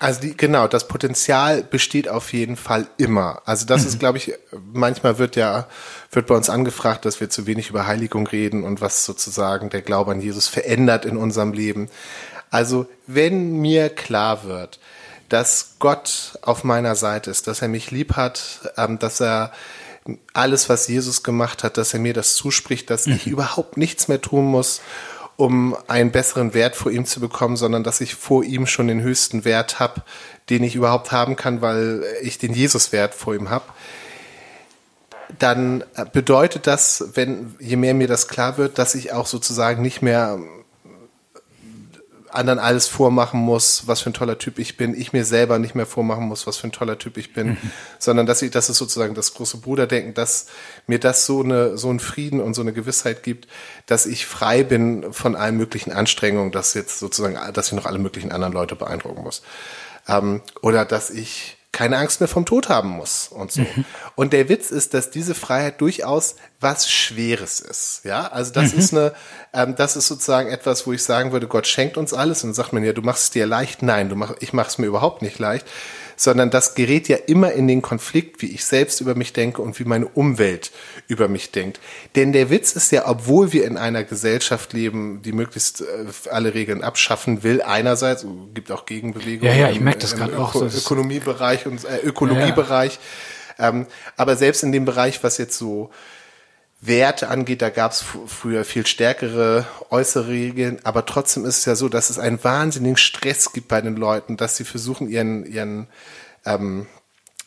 Also 0.02 0.20
die, 0.20 0.36
genau, 0.36 0.66
das 0.66 0.88
Potenzial 0.88 1.62
besteht 1.62 2.08
auf 2.08 2.32
jeden 2.32 2.56
Fall 2.56 2.88
immer. 2.96 3.40
Also 3.44 3.66
das 3.66 3.82
mhm. 3.82 3.88
ist, 3.88 3.98
glaube 4.00 4.18
ich, 4.18 4.32
manchmal 4.72 5.18
wird 5.18 5.36
ja, 5.36 5.68
wird 6.10 6.26
bei 6.26 6.34
uns 6.34 6.50
angefragt, 6.50 7.04
dass 7.04 7.20
wir 7.20 7.30
zu 7.30 7.46
wenig 7.46 7.70
über 7.70 7.86
Heiligung 7.86 8.26
reden 8.26 8.64
und 8.64 8.80
was 8.80 9.04
sozusagen 9.04 9.70
der 9.70 9.80
Glaube 9.80 10.10
an 10.10 10.20
Jesus 10.20 10.48
verändert 10.48 11.04
in 11.04 11.16
unserem 11.16 11.52
Leben. 11.52 11.88
Also 12.50 12.88
wenn 13.06 13.60
mir 13.60 13.90
klar 13.90 14.42
wird, 14.42 14.80
dass 15.28 15.76
Gott 15.78 16.36
auf 16.42 16.64
meiner 16.64 16.96
Seite 16.96 17.30
ist, 17.30 17.46
dass 17.46 17.62
er 17.62 17.68
mich 17.68 17.92
lieb 17.92 18.16
hat, 18.16 18.72
ähm, 18.76 18.98
dass 18.98 19.20
er 19.20 19.52
alles, 20.32 20.68
was 20.68 20.88
Jesus 20.88 21.22
gemacht 21.22 21.62
hat, 21.62 21.76
dass 21.76 21.94
er 21.94 22.00
mir 22.00 22.14
das 22.14 22.34
zuspricht, 22.34 22.90
dass 22.90 23.06
ich 23.06 23.26
mhm. 23.26 23.32
überhaupt 23.32 23.76
nichts 23.76 24.08
mehr 24.08 24.20
tun 24.20 24.46
muss, 24.46 24.80
um 25.36 25.76
einen 25.88 26.10
besseren 26.10 26.54
Wert 26.54 26.76
vor 26.76 26.92
ihm 26.92 27.04
zu 27.04 27.20
bekommen, 27.20 27.56
sondern 27.56 27.84
dass 27.84 28.00
ich 28.00 28.14
vor 28.14 28.44
ihm 28.44 28.66
schon 28.66 28.88
den 28.88 29.00
höchsten 29.00 29.44
Wert 29.44 29.80
habe, 29.80 30.02
den 30.50 30.62
ich 30.62 30.74
überhaupt 30.74 31.12
haben 31.12 31.36
kann, 31.36 31.60
weil 31.62 32.04
ich 32.22 32.38
den 32.38 32.52
Jesus-Wert 32.52 33.14
vor 33.14 33.34
ihm 33.34 33.50
habe. 33.50 33.64
Dann 35.38 35.84
bedeutet 36.12 36.66
das, 36.66 37.04
wenn 37.14 37.54
je 37.58 37.76
mehr 37.76 37.94
mir 37.94 38.08
das 38.08 38.28
klar 38.28 38.58
wird, 38.58 38.78
dass 38.78 38.94
ich 38.94 39.12
auch 39.12 39.26
sozusagen 39.26 39.80
nicht 39.80 40.02
mehr 40.02 40.38
anderen 42.34 42.58
alles 42.58 42.86
vormachen 42.86 43.40
muss, 43.40 43.86
was 43.86 44.00
für 44.00 44.10
ein 44.10 44.14
toller 44.14 44.38
Typ 44.38 44.58
ich 44.58 44.76
bin, 44.76 44.98
ich 44.98 45.12
mir 45.12 45.24
selber 45.24 45.58
nicht 45.58 45.74
mehr 45.74 45.86
vormachen 45.86 46.24
muss, 46.24 46.46
was 46.46 46.56
für 46.56 46.68
ein 46.68 46.72
toller 46.72 46.98
Typ 46.98 47.16
ich 47.16 47.32
bin, 47.32 47.50
mhm. 47.50 47.70
sondern 47.98 48.26
dass 48.26 48.42
ich, 48.42 48.50
das 48.50 48.68
ist 48.70 48.78
sozusagen 48.78 49.14
das 49.14 49.34
große 49.34 49.58
Bruderdenken, 49.58 50.14
dass 50.14 50.46
mir 50.86 50.98
das 50.98 51.26
so 51.26 51.42
eine, 51.42 51.76
so 51.76 51.90
einen 51.90 52.00
Frieden 52.00 52.40
und 52.40 52.54
so 52.54 52.62
eine 52.62 52.72
Gewissheit 52.72 53.22
gibt, 53.22 53.48
dass 53.86 54.06
ich 54.06 54.26
frei 54.26 54.62
bin 54.62 55.12
von 55.12 55.36
allen 55.36 55.56
möglichen 55.56 55.92
Anstrengungen, 55.92 56.52
dass 56.52 56.74
jetzt 56.74 56.98
sozusagen, 56.98 57.38
dass 57.52 57.68
ich 57.68 57.72
noch 57.72 57.86
alle 57.86 57.98
möglichen 57.98 58.32
anderen 58.32 58.52
Leute 58.52 58.76
beeindrucken 58.76 59.22
muss. 59.22 59.42
Ähm, 60.08 60.42
oder 60.62 60.84
dass 60.84 61.10
ich 61.10 61.58
keine 61.72 61.96
Angst 61.96 62.20
mehr 62.20 62.28
vom 62.28 62.44
Tod 62.44 62.68
haben 62.68 62.90
muss 62.90 63.28
und 63.28 63.50
so. 63.50 63.62
Mhm. 63.62 63.84
Und 64.14 64.34
der 64.34 64.50
Witz 64.50 64.70
ist, 64.70 64.92
dass 64.92 65.10
diese 65.10 65.34
Freiheit 65.34 65.80
durchaus 65.80 66.36
was 66.62 66.90
Schweres 66.90 67.60
ist. 67.60 68.00
Ja, 68.04 68.28
also 68.28 68.52
das 68.52 68.72
mhm. 68.72 68.78
ist 68.78 68.92
eine, 68.92 69.12
ähm, 69.52 69.74
das 69.76 69.96
ist 69.96 70.08
sozusagen 70.08 70.50
etwas, 70.50 70.86
wo 70.86 70.92
ich 70.92 71.02
sagen 71.02 71.32
würde, 71.32 71.46
Gott 71.46 71.66
schenkt 71.66 71.96
uns 71.96 72.14
alles 72.14 72.42
und 72.42 72.50
dann 72.50 72.54
sagt 72.54 72.72
man 72.72 72.84
ja, 72.84 72.92
du 72.92 73.02
machst 73.02 73.24
es 73.24 73.30
dir 73.30 73.46
leicht. 73.46 73.82
Nein, 73.82 74.08
du 74.08 74.16
mach, 74.16 74.34
ich 74.40 74.52
mache 74.52 74.68
es 74.68 74.78
mir 74.78 74.86
überhaupt 74.86 75.22
nicht 75.22 75.38
leicht 75.38 75.66
sondern 76.22 76.50
das 76.50 76.74
gerät 76.74 77.08
ja 77.08 77.16
immer 77.16 77.52
in 77.52 77.68
den 77.68 77.82
Konflikt, 77.82 78.42
wie 78.42 78.46
ich 78.46 78.64
selbst 78.64 79.00
über 79.00 79.14
mich 79.14 79.32
denke 79.32 79.62
und 79.62 79.78
wie 79.78 79.84
meine 79.84 80.06
Umwelt 80.06 80.70
über 81.08 81.28
mich 81.28 81.50
denkt. 81.50 81.80
Denn 82.14 82.32
der 82.32 82.50
Witz 82.50 82.72
ist 82.72 82.92
ja, 82.92 83.08
obwohl 83.08 83.52
wir 83.52 83.64
in 83.64 83.76
einer 83.76 84.04
Gesellschaft 84.04 84.72
leben, 84.72 85.22
die 85.22 85.32
möglichst 85.32 85.80
äh, 85.80 85.84
alle 86.30 86.54
Regeln 86.54 86.82
abschaffen 86.82 87.42
will, 87.42 87.60
einerseits, 87.62 88.24
gibt 88.54 88.70
auch 88.70 88.86
Gegenbewegungen. 88.86 89.54
Ja, 89.54 89.68
ja, 89.68 89.70
ich 89.70 89.80
merke 89.80 90.00
das 90.00 90.16
gerade 90.16 90.38
auch. 90.38 90.54
So 90.54 90.66
Ökonomiebereich 90.66 91.66
und 91.66 91.84
äh, 91.84 91.98
Ökologiebereich. 92.04 92.98
Ja, 93.58 93.64
ja. 93.64 93.68
Ähm, 93.68 93.86
aber 94.16 94.36
selbst 94.36 94.62
in 94.62 94.72
dem 94.72 94.84
Bereich, 94.84 95.22
was 95.22 95.38
jetzt 95.38 95.58
so 95.58 95.90
Werte 96.84 97.28
angeht, 97.28 97.62
da 97.62 97.70
gab 97.70 97.92
es 97.92 98.04
früher 98.26 98.64
viel 98.64 98.84
stärkere 98.86 99.64
äußere 99.90 100.26
Regeln, 100.26 100.80
aber 100.82 101.06
trotzdem 101.06 101.44
ist 101.44 101.58
es 101.58 101.64
ja 101.64 101.76
so, 101.76 101.88
dass 101.88 102.10
es 102.10 102.18
einen 102.18 102.42
wahnsinnigen 102.42 102.96
Stress 102.96 103.52
gibt 103.52 103.68
bei 103.68 103.80
den 103.80 103.94
Leuten, 103.94 104.36
dass 104.36 104.56
sie 104.56 104.64
versuchen, 104.64 105.08
ihren, 105.08 105.46
ihren 105.46 105.86
ähm, 106.44 106.88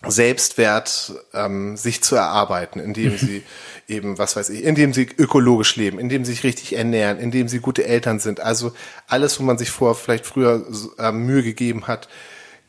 Selbstwert 0.07 1.13
ähm, 1.33 1.75
sich 1.75 2.01
zu 2.01 2.15
erarbeiten, 2.15 2.79
indem 2.79 3.17
sie 3.17 3.43
eben, 3.89 4.17
was 4.17 4.37
weiß 4.37 4.49
ich, 4.51 4.63
indem 4.63 4.93
sie 4.93 5.09
ökologisch 5.17 5.75
leben, 5.75 5.99
indem 5.99 6.23
sie 6.23 6.31
sich 6.31 6.45
richtig 6.45 6.77
ernähren, 6.77 7.19
indem 7.19 7.49
sie 7.49 7.59
gute 7.59 7.85
Eltern 7.85 8.19
sind. 8.19 8.39
Also 8.39 8.73
alles, 9.07 9.37
wo 9.37 9.43
man 9.43 9.57
sich 9.57 9.69
vor 9.69 9.95
vielleicht 9.95 10.25
früher 10.25 10.65
äh, 10.97 11.11
Mühe 11.11 11.43
gegeben 11.43 11.87
hat, 11.87 12.07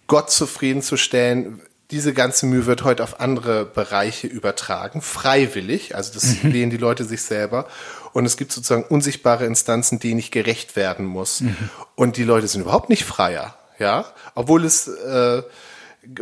Gott 0.09 0.31
zufriedenzustellen, 0.33 1.61
diese 1.91 2.13
ganze 2.13 2.47
Mühe 2.47 2.67
wird 2.67 2.85
heute 2.85 3.03
auf 3.03 3.21
andere 3.21 3.65
Bereiche 3.65 4.27
übertragen, 4.27 5.03
freiwillig, 5.03 5.95
also 5.95 6.13
das 6.15 6.43
mhm. 6.43 6.53
wählen 6.53 6.71
die 6.71 6.77
Leute 6.77 7.05
sich 7.05 7.23
selber. 7.23 7.67
Und 8.13 8.25
es 8.25 8.37
gibt 8.37 8.51
sozusagen 8.53 8.85
unsichtbare 8.85 9.47
Instanzen, 9.47 9.99
denen 9.99 10.19
ich 10.19 10.31
gerecht 10.31 10.75
werden 10.75 11.07
muss. 11.07 11.43
Mhm. 11.43 11.57
Und 11.95 12.17
die 12.17 12.25
Leute 12.25 12.49
sind 12.49 12.63
überhaupt 12.63 12.89
nicht 12.89 13.05
freier, 13.05 13.55
ja, 13.79 14.07
obwohl 14.35 14.65
es 14.65 14.89
äh, 14.89 15.43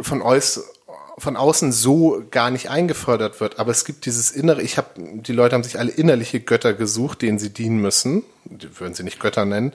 von 0.02 0.22
euch 0.22 0.58
von 1.16 1.36
außen 1.36 1.70
so 1.70 2.24
gar 2.30 2.50
nicht 2.50 2.70
eingefordert 2.70 3.40
wird. 3.40 3.58
Aber 3.58 3.70
es 3.70 3.84
gibt 3.84 4.04
dieses 4.06 4.30
innere, 4.30 4.62
ich 4.62 4.78
habe, 4.78 4.88
die 4.96 5.32
Leute 5.32 5.54
haben 5.54 5.62
sich 5.62 5.78
alle 5.78 5.92
innerliche 5.92 6.40
Götter 6.40 6.74
gesucht, 6.74 7.22
denen 7.22 7.38
sie 7.38 7.50
dienen 7.50 7.80
müssen. 7.80 8.24
Die 8.44 8.80
würden 8.80 8.94
sie 8.94 9.04
nicht 9.04 9.20
Götter 9.20 9.44
nennen. 9.44 9.72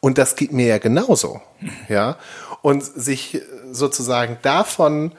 Und 0.00 0.18
das 0.18 0.34
geht 0.34 0.52
mir 0.52 0.66
ja 0.66 0.78
genauso. 0.78 1.42
Ja. 1.88 2.16
Und 2.62 2.84
sich 2.84 3.40
sozusagen 3.70 4.38
davon 4.42 5.12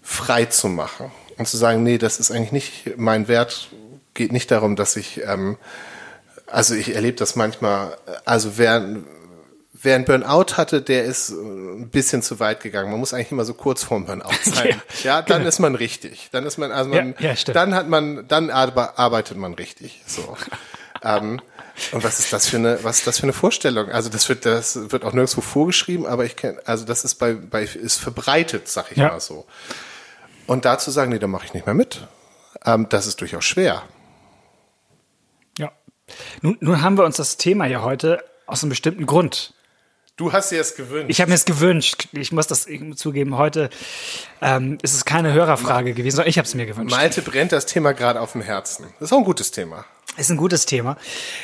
frei 0.00 0.46
zu 0.46 0.68
machen 0.68 1.12
und 1.38 1.46
zu 1.46 1.56
sagen, 1.56 1.82
nee, 1.82 1.98
das 1.98 2.18
ist 2.18 2.30
eigentlich 2.30 2.52
nicht 2.52 2.98
mein 2.98 3.28
Wert, 3.28 3.68
geht 4.14 4.32
nicht 4.32 4.50
darum, 4.50 4.76
dass 4.76 4.96
ich, 4.96 5.22
ähm, 5.24 5.58
also 6.46 6.74
ich 6.74 6.94
erlebe 6.94 7.16
das 7.16 7.36
manchmal, 7.36 7.96
also 8.24 8.58
wer, 8.58 8.96
wer 9.72 9.96
ein 9.96 10.04
Burnout 10.04 10.56
hatte, 10.56 10.82
der 10.82 11.04
ist 11.04 11.30
ein 11.30 11.88
bisschen 11.90 12.22
zu 12.22 12.40
weit 12.40 12.60
gegangen. 12.60 12.90
Man 12.90 13.00
muss 13.00 13.14
eigentlich 13.14 13.32
immer 13.32 13.44
so 13.44 13.54
kurz 13.54 13.82
vorm 13.82 14.06
Burnout 14.06 14.30
sein. 14.42 14.80
ja, 15.02 15.16
ja, 15.16 15.22
dann 15.22 15.38
genau. 15.38 15.48
ist 15.48 15.58
man 15.58 15.74
richtig. 15.74 16.28
Dann 16.32 16.44
ist 16.46 16.58
man, 16.58 16.72
also 16.72 16.90
man, 16.90 17.14
ja, 17.18 17.32
ja, 17.32 17.52
dann 17.52 17.74
hat 17.74 17.88
man, 17.88 18.26
dann 18.28 18.50
arbeitet 18.50 19.36
man 19.36 19.54
richtig. 19.54 20.02
So. 20.06 20.36
ähm, 21.02 21.40
und 21.92 22.04
was 22.04 22.18
ist 22.18 22.32
das 22.32 22.48
für 22.48 22.58
eine, 22.58 22.82
was 22.82 22.98
ist 22.98 23.06
das 23.06 23.18
für 23.18 23.24
eine 23.24 23.32
Vorstellung? 23.32 23.90
Also 23.90 24.08
das 24.08 24.28
wird, 24.28 24.44
das 24.46 24.90
wird 24.90 25.04
auch 25.04 25.12
nirgendwo 25.12 25.40
vorgeschrieben, 25.40 26.06
aber 26.06 26.24
ich 26.24 26.36
kenne, 26.36 26.60
also 26.64 26.84
das 26.84 27.04
ist 27.04 27.16
bei, 27.16 27.34
bei, 27.34 27.62
ist 27.62 27.98
verbreitet, 27.98 28.68
sag 28.68 28.92
ich 28.92 28.98
ja. 28.98 29.08
mal 29.08 29.20
so. 29.20 29.46
Und 30.46 30.64
dazu 30.64 30.90
sagen, 30.90 31.10
nee, 31.10 31.18
da 31.18 31.26
mache 31.26 31.46
ich 31.46 31.54
nicht 31.54 31.66
mehr 31.66 31.74
mit. 31.74 32.06
Ähm, 32.64 32.88
das 32.88 33.06
ist 33.06 33.20
durchaus 33.20 33.44
schwer. 33.44 33.82
Ja. 35.58 35.72
Nun, 36.42 36.56
nun 36.60 36.82
haben 36.82 36.98
wir 36.98 37.04
uns 37.04 37.16
das 37.16 37.36
Thema 37.36 37.66
ja 37.66 37.82
heute 37.82 38.22
aus 38.46 38.62
einem 38.62 38.70
bestimmten 38.70 39.06
Grund 39.06 39.54
Du 40.16 40.32
hast 40.32 40.50
dir 40.52 40.60
es 40.60 40.76
gewünscht. 40.76 41.08
Ich 41.08 41.20
habe 41.20 41.30
mir 41.30 41.36
es 41.36 41.46
gewünscht. 41.46 42.08
Ich 42.12 42.32
muss 42.32 42.46
das 42.46 42.66
zugeben. 42.96 43.38
Heute 43.38 43.70
ähm, 44.42 44.78
ist 44.82 44.94
es 44.94 45.04
keine 45.06 45.32
Hörerfrage 45.32 45.94
gewesen, 45.94 46.16
sondern 46.16 46.28
ich 46.28 46.38
habe 46.38 46.46
es 46.46 46.54
mir 46.54 46.66
gewünscht. 46.66 46.94
Malte 46.94 47.22
brennt 47.22 47.52
das 47.52 47.64
Thema 47.64 47.92
gerade 47.92 48.20
auf 48.20 48.32
dem 48.32 48.42
Herzen. 48.42 48.86
Das 49.00 49.08
ist 49.08 49.12
auch 49.12 49.18
ein 49.18 49.24
gutes 49.24 49.52
Thema. 49.52 49.86
Ist 50.16 50.30
ein 50.30 50.36
gutes 50.36 50.66
Thema, 50.66 50.96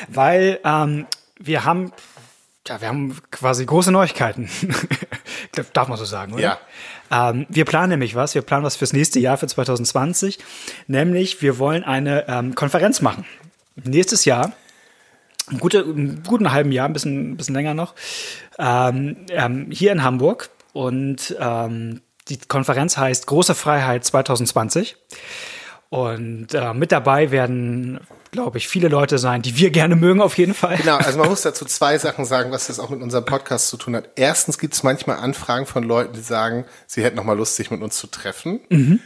weil 0.09 0.61
ähm, 0.65 1.07
wir 1.39 1.65
haben, 1.65 1.93
ja, 2.67 2.81
wir 2.81 2.89
haben 2.89 3.17
quasi 3.31 3.65
große 3.65 3.91
Neuigkeiten. 3.91 4.51
Darf 5.73 5.89
man 5.89 5.97
so 5.97 6.05
sagen, 6.05 6.35
oder? 6.35 6.43
Ja. 6.43 6.59
Ähm, 7.31 7.47
wir 7.49 7.65
planen 7.65 7.91
nämlich 7.91 8.15
was. 8.15 8.35
Wir 8.35 8.43
planen 8.43 8.65
was 8.65 8.77
fürs 8.77 8.93
nächste 8.93 9.21
Jahr, 9.21 9.39
für 9.39 9.47
2020. 9.47 10.39
Nämlich, 10.87 11.41
wir 11.41 11.59
wollen 11.59 11.83
eine 11.83 12.29
ähm, 12.29 12.55
Konferenz 12.55 13.01
machen. 13.01 13.25
Nächstes 13.77 14.25
Jahr 14.25 14.53
einen, 15.49 15.61
gute, 15.61 15.85
guten 16.27 16.53
halben 16.53 16.73
Jahr, 16.73 16.87
ein 16.87 16.93
bisschen, 16.93 17.33
ein 17.33 17.37
bisschen 17.37 17.55
länger 17.55 17.75
noch, 17.75 17.95
ähm, 18.59 19.17
ähm, 19.31 19.71
hier 19.71 19.93
in 19.93 20.03
Hamburg. 20.03 20.51
Und 20.73 21.35
ähm, 21.41 22.03
die 22.29 22.39
Konferenz 22.39 22.97
heißt 22.97 23.27
Große 23.27 23.55
Freiheit 23.55 24.05
2020. 24.05 24.97
Und 25.91 26.53
äh, 26.53 26.75
mit 26.75 26.93
dabei 26.93 27.31
werden, 27.31 28.01
glaube 28.31 28.59
ich, 28.59 28.69
viele 28.69 28.89
Leute 28.89 29.17
sein, 29.19 29.41
die 29.41 29.57
wir 29.57 29.71
gerne 29.71 29.97
mögen, 29.97 30.21
auf 30.21 30.37
jeden 30.37 30.53
Fall. 30.53 30.77
Genau, 30.77 30.97
also 30.97 31.19
man 31.19 31.29
muss 31.29 31.43
dazu 31.43 31.65
zwei 31.65 31.97
Sachen 31.97 32.27
sagen, 32.27 32.53
was 32.53 32.67
das 32.67 32.79
auch 32.79 32.91
mit 32.91 33.01
unserem 33.01 33.25
Podcast 33.25 33.69
zu 33.69 33.79
tun 33.79 33.97
hat. 33.97 34.11
Erstens 34.17 34.59
gibt 34.59 34.75
es 34.75 34.83
manchmal 34.83 35.17
Anfragen 35.17 35.65
von 35.65 35.83
Leuten, 35.85 36.13
die 36.13 36.21
sagen, 36.21 36.67
sie 36.87 37.03
hätten 37.03 37.17
noch 37.17 37.25
mal 37.25 37.37
Lust, 37.37 37.57
sich 37.57 37.71
mit 37.71 37.81
uns 37.83 37.97
zu 37.97 38.07
treffen. 38.07 38.61
Mhm 38.69 39.01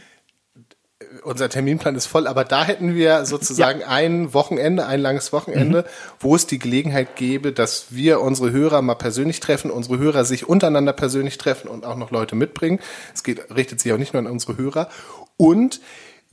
unser 1.23 1.49
Terminplan 1.49 1.95
ist 1.95 2.05
voll, 2.07 2.27
aber 2.27 2.43
da 2.43 2.63
hätten 2.63 2.95
wir 2.95 3.25
sozusagen 3.25 3.81
ja. 3.81 3.87
ein 3.87 4.33
Wochenende, 4.33 4.85
ein 4.85 4.99
langes 4.99 5.33
Wochenende, 5.33 5.81
mhm. 5.81 6.15
wo 6.19 6.35
es 6.35 6.47
die 6.47 6.59
Gelegenheit 6.59 7.15
gäbe, 7.15 7.51
dass 7.51 7.87
wir 7.91 8.21
unsere 8.21 8.51
Hörer 8.51 8.81
mal 8.81 8.95
persönlich 8.95 9.39
treffen, 9.39 9.71
unsere 9.71 9.99
Hörer 9.99 10.25
sich 10.25 10.47
untereinander 10.47 10.93
persönlich 10.93 11.37
treffen 11.37 11.67
und 11.67 11.85
auch 11.85 11.97
noch 11.97 12.11
Leute 12.11 12.35
mitbringen. 12.35 12.79
Es 13.13 13.23
geht, 13.23 13.53
richtet 13.53 13.79
sich 13.79 13.93
auch 13.93 13.97
nicht 13.97 14.13
nur 14.13 14.21
an 14.21 14.27
unsere 14.27 14.57
Hörer. 14.57 14.89
Und 15.37 15.81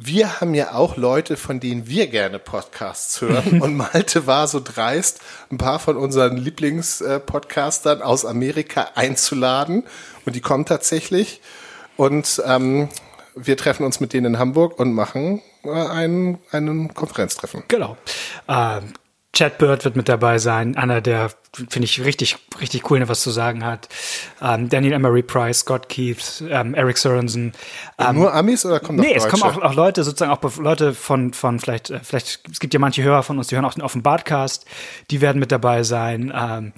wir 0.03 0.41
haben 0.41 0.55
ja 0.55 0.73
auch 0.73 0.97
Leute, 0.97 1.37
von 1.37 1.61
denen 1.61 1.87
wir 1.87 2.07
gerne 2.07 2.39
Podcasts 2.39 3.21
hören. 3.21 3.61
Und 3.63 3.77
Malte 3.77 4.27
war 4.27 4.49
so 4.49 4.61
dreist, 4.61 5.21
ein 5.51 5.59
paar 5.59 5.79
von 5.79 5.99
unseren 5.99 6.39
Lieblingspodcastern 6.39 8.01
aus 8.01 8.25
Amerika 8.25 8.89
einzuladen. 8.95 9.85
Und 10.25 10.37
die 10.37 10.41
kommen 10.41 10.65
tatsächlich. 10.65 11.43
Und 11.99 12.43
ähm, 12.47 12.89
wir 13.35 13.59
treffen 13.59 13.85
uns 13.85 14.01
mit 14.01 14.15
denen 14.15 14.35
in 14.35 14.39
Hamburg 14.39 14.79
und 14.79 14.95
machen 14.95 15.43
äh, 15.65 15.71
einen, 15.71 16.39
einen 16.51 16.95
Konferenztreffen. 16.95 17.65
Genau. 17.69 17.99
Ähm, 18.49 18.95
Chad 19.33 19.59
Bird 19.59 19.85
wird 19.85 19.95
mit 19.95 20.09
dabei 20.09 20.39
sein, 20.39 20.77
einer 20.77 21.01
der, 21.01 21.31
finde 21.53 21.85
ich, 21.85 22.05
richtig, 22.05 22.37
richtig 22.61 22.91
cool, 22.91 22.99
der 22.99 23.09
was 23.09 23.23
zu 23.23 23.31
sagen 23.31 23.65
hat. 23.65 23.89
Ähm, 24.43 24.69
Daniel 24.69 24.95
Emery 24.95 25.23
Price, 25.23 25.61
Scott 25.61 25.89
Keith, 25.89 26.43
ähm, 26.49 26.75
Eric 26.75 26.99
Sorensen. 26.99 27.53
Ähm, 27.99 28.17
nur 28.17 28.35
Amis 28.35 28.67
oder 28.67 28.81
kommen 28.81 28.99
Nee, 28.99 29.15
es 29.15 29.29
kommen 29.29 29.45
auch, 29.45 29.63
auch 29.63 29.75
Leute, 29.75 30.03
sozusagen 30.03 30.33
auch 30.33 30.57
Leute 30.57 30.95
von, 30.95 31.33
von 31.33 31.61
vielleicht, 31.61 31.91
äh, 31.91 32.01
vielleicht, 32.03 32.41
es 32.51 32.59
gibt 32.59 32.75
ja 32.75 32.81
manche 32.81 33.05
Hörer 33.05 33.23
von 33.23 33.39
uns, 33.39 33.47
die 33.47 33.55
hören 33.55 33.65
auch 33.65 33.79
auf 33.79 33.93
dem 33.93 34.03
Badcast, 34.03 34.67
die 35.11 35.21
werden 35.21 35.39
mit 35.39 35.53
dabei 35.53 35.85
sein. 35.85 36.73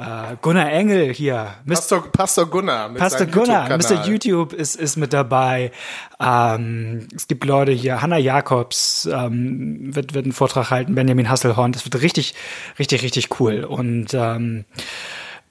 Uh, 0.00 0.34
Gunnar 0.40 0.72
Engel 0.72 1.12
hier. 1.12 1.56
Pastor, 1.66 2.10
Pastor 2.10 2.46
Gunnar. 2.46 2.88
Mit 2.88 2.98
Pastor 2.98 3.26
Gunnar, 3.26 3.68
Mr. 3.68 4.06
YouTube 4.06 4.54
ist, 4.54 4.76
ist 4.76 4.96
mit 4.96 5.12
dabei. 5.12 5.72
Ähm, 6.18 7.06
es 7.14 7.28
gibt 7.28 7.44
Leute 7.44 7.72
hier, 7.72 8.00
Hanna 8.00 8.16
Jakobs 8.16 9.06
ähm, 9.12 9.94
wird, 9.94 10.14
wird 10.14 10.24
einen 10.24 10.32
Vortrag 10.32 10.70
halten, 10.70 10.94
Benjamin 10.94 11.28
Hasselhorn. 11.28 11.72
Das 11.72 11.84
wird 11.84 12.00
richtig, 12.00 12.34
richtig, 12.78 13.02
richtig 13.02 13.40
cool. 13.40 13.62
Und 13.62 14.14
ähm, 14.14 14.64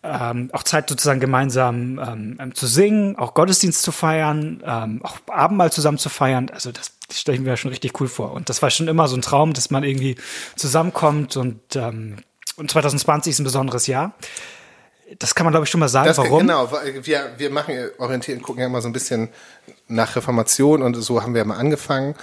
ähm, 0.01 0.49
auch 0.51 0.63
Zeit 0.63 0.89
sozusagen 0.89 1.19
gemeinsam 1.19 1.99
ähm, 1.99 2.38
ähm 2.39 2.55
zu 2.55 2.65
singen, 2.65 3.17
auch 3.17 3.35
Gottesdienst 3.35 3.83
zu 3.83 3.91
feiern, 3.91 4.63
ähm, 4.65 5.01
auch 5.03 5.17
Abendmahl 5.27 5.71
zusammen 5.71 5.99
zu 5.99 6.09
feiern. 6.09 6.49
Also 6.51 6.71
das, 6.71 6.93
das 7.07 7.19
stelle 7.19 7.38
ich 7.38 7.43
mir 7.43 7.55
schon 7.55 7.69
richtig 7.69 8.01
cool 8.01 8.07
vor. 8.07 8.31
Und 8.31 8.49
das 8.49 8.63
war 8.63 8.71
schon 8.71 8.88
immer 8.88 9.07
so 9.07 9.15
ein 9.15 9.21
Traum, 9.21 9.53
dass 9.53 9.69
man 9.69 9.83
irgendwie 9.83 10.15
zusammenkommt 10.55 11.38
und 11.38 11.75
ähm, 11.75 12.17
und 12.60 12.69
2020 12.69 13.32
ist 13.32 13.39
ein 13.39 13.43
besonderes 13.43 13.88
Jahr. 13.88 14.13
Das 15.17 15.34
kann 15.34 15.45
man, 15.45 15.54
glaube 15.54 15.63
ich, 15.63 15.72
schon 15.72 15.80
mal 15.80 15.89
sagen. 15.89 16.08
Das, 16.08 16.17
Warum? 16.19 16.41
Genau, 16.41 16.72
wir, 17.02 17.32
wir 17.38 17.50
machen, 17.50 17.76
orientieren, 17.98 18.41
gucken 18.41 18.62
ja 18.62 18.67
immer 18.67 18.82
so 18.82 18.88
ein 18.88 18.93
bisschen 18.93 19.30
nach 19.88 20.15
Reformation 20.15 20.84
und 20.84 20.93
so 20.95 21.24
haben 21.24 21.34
wir 21.34 21.43
mal 21.45 21.58
angefangen. 21.58 22.15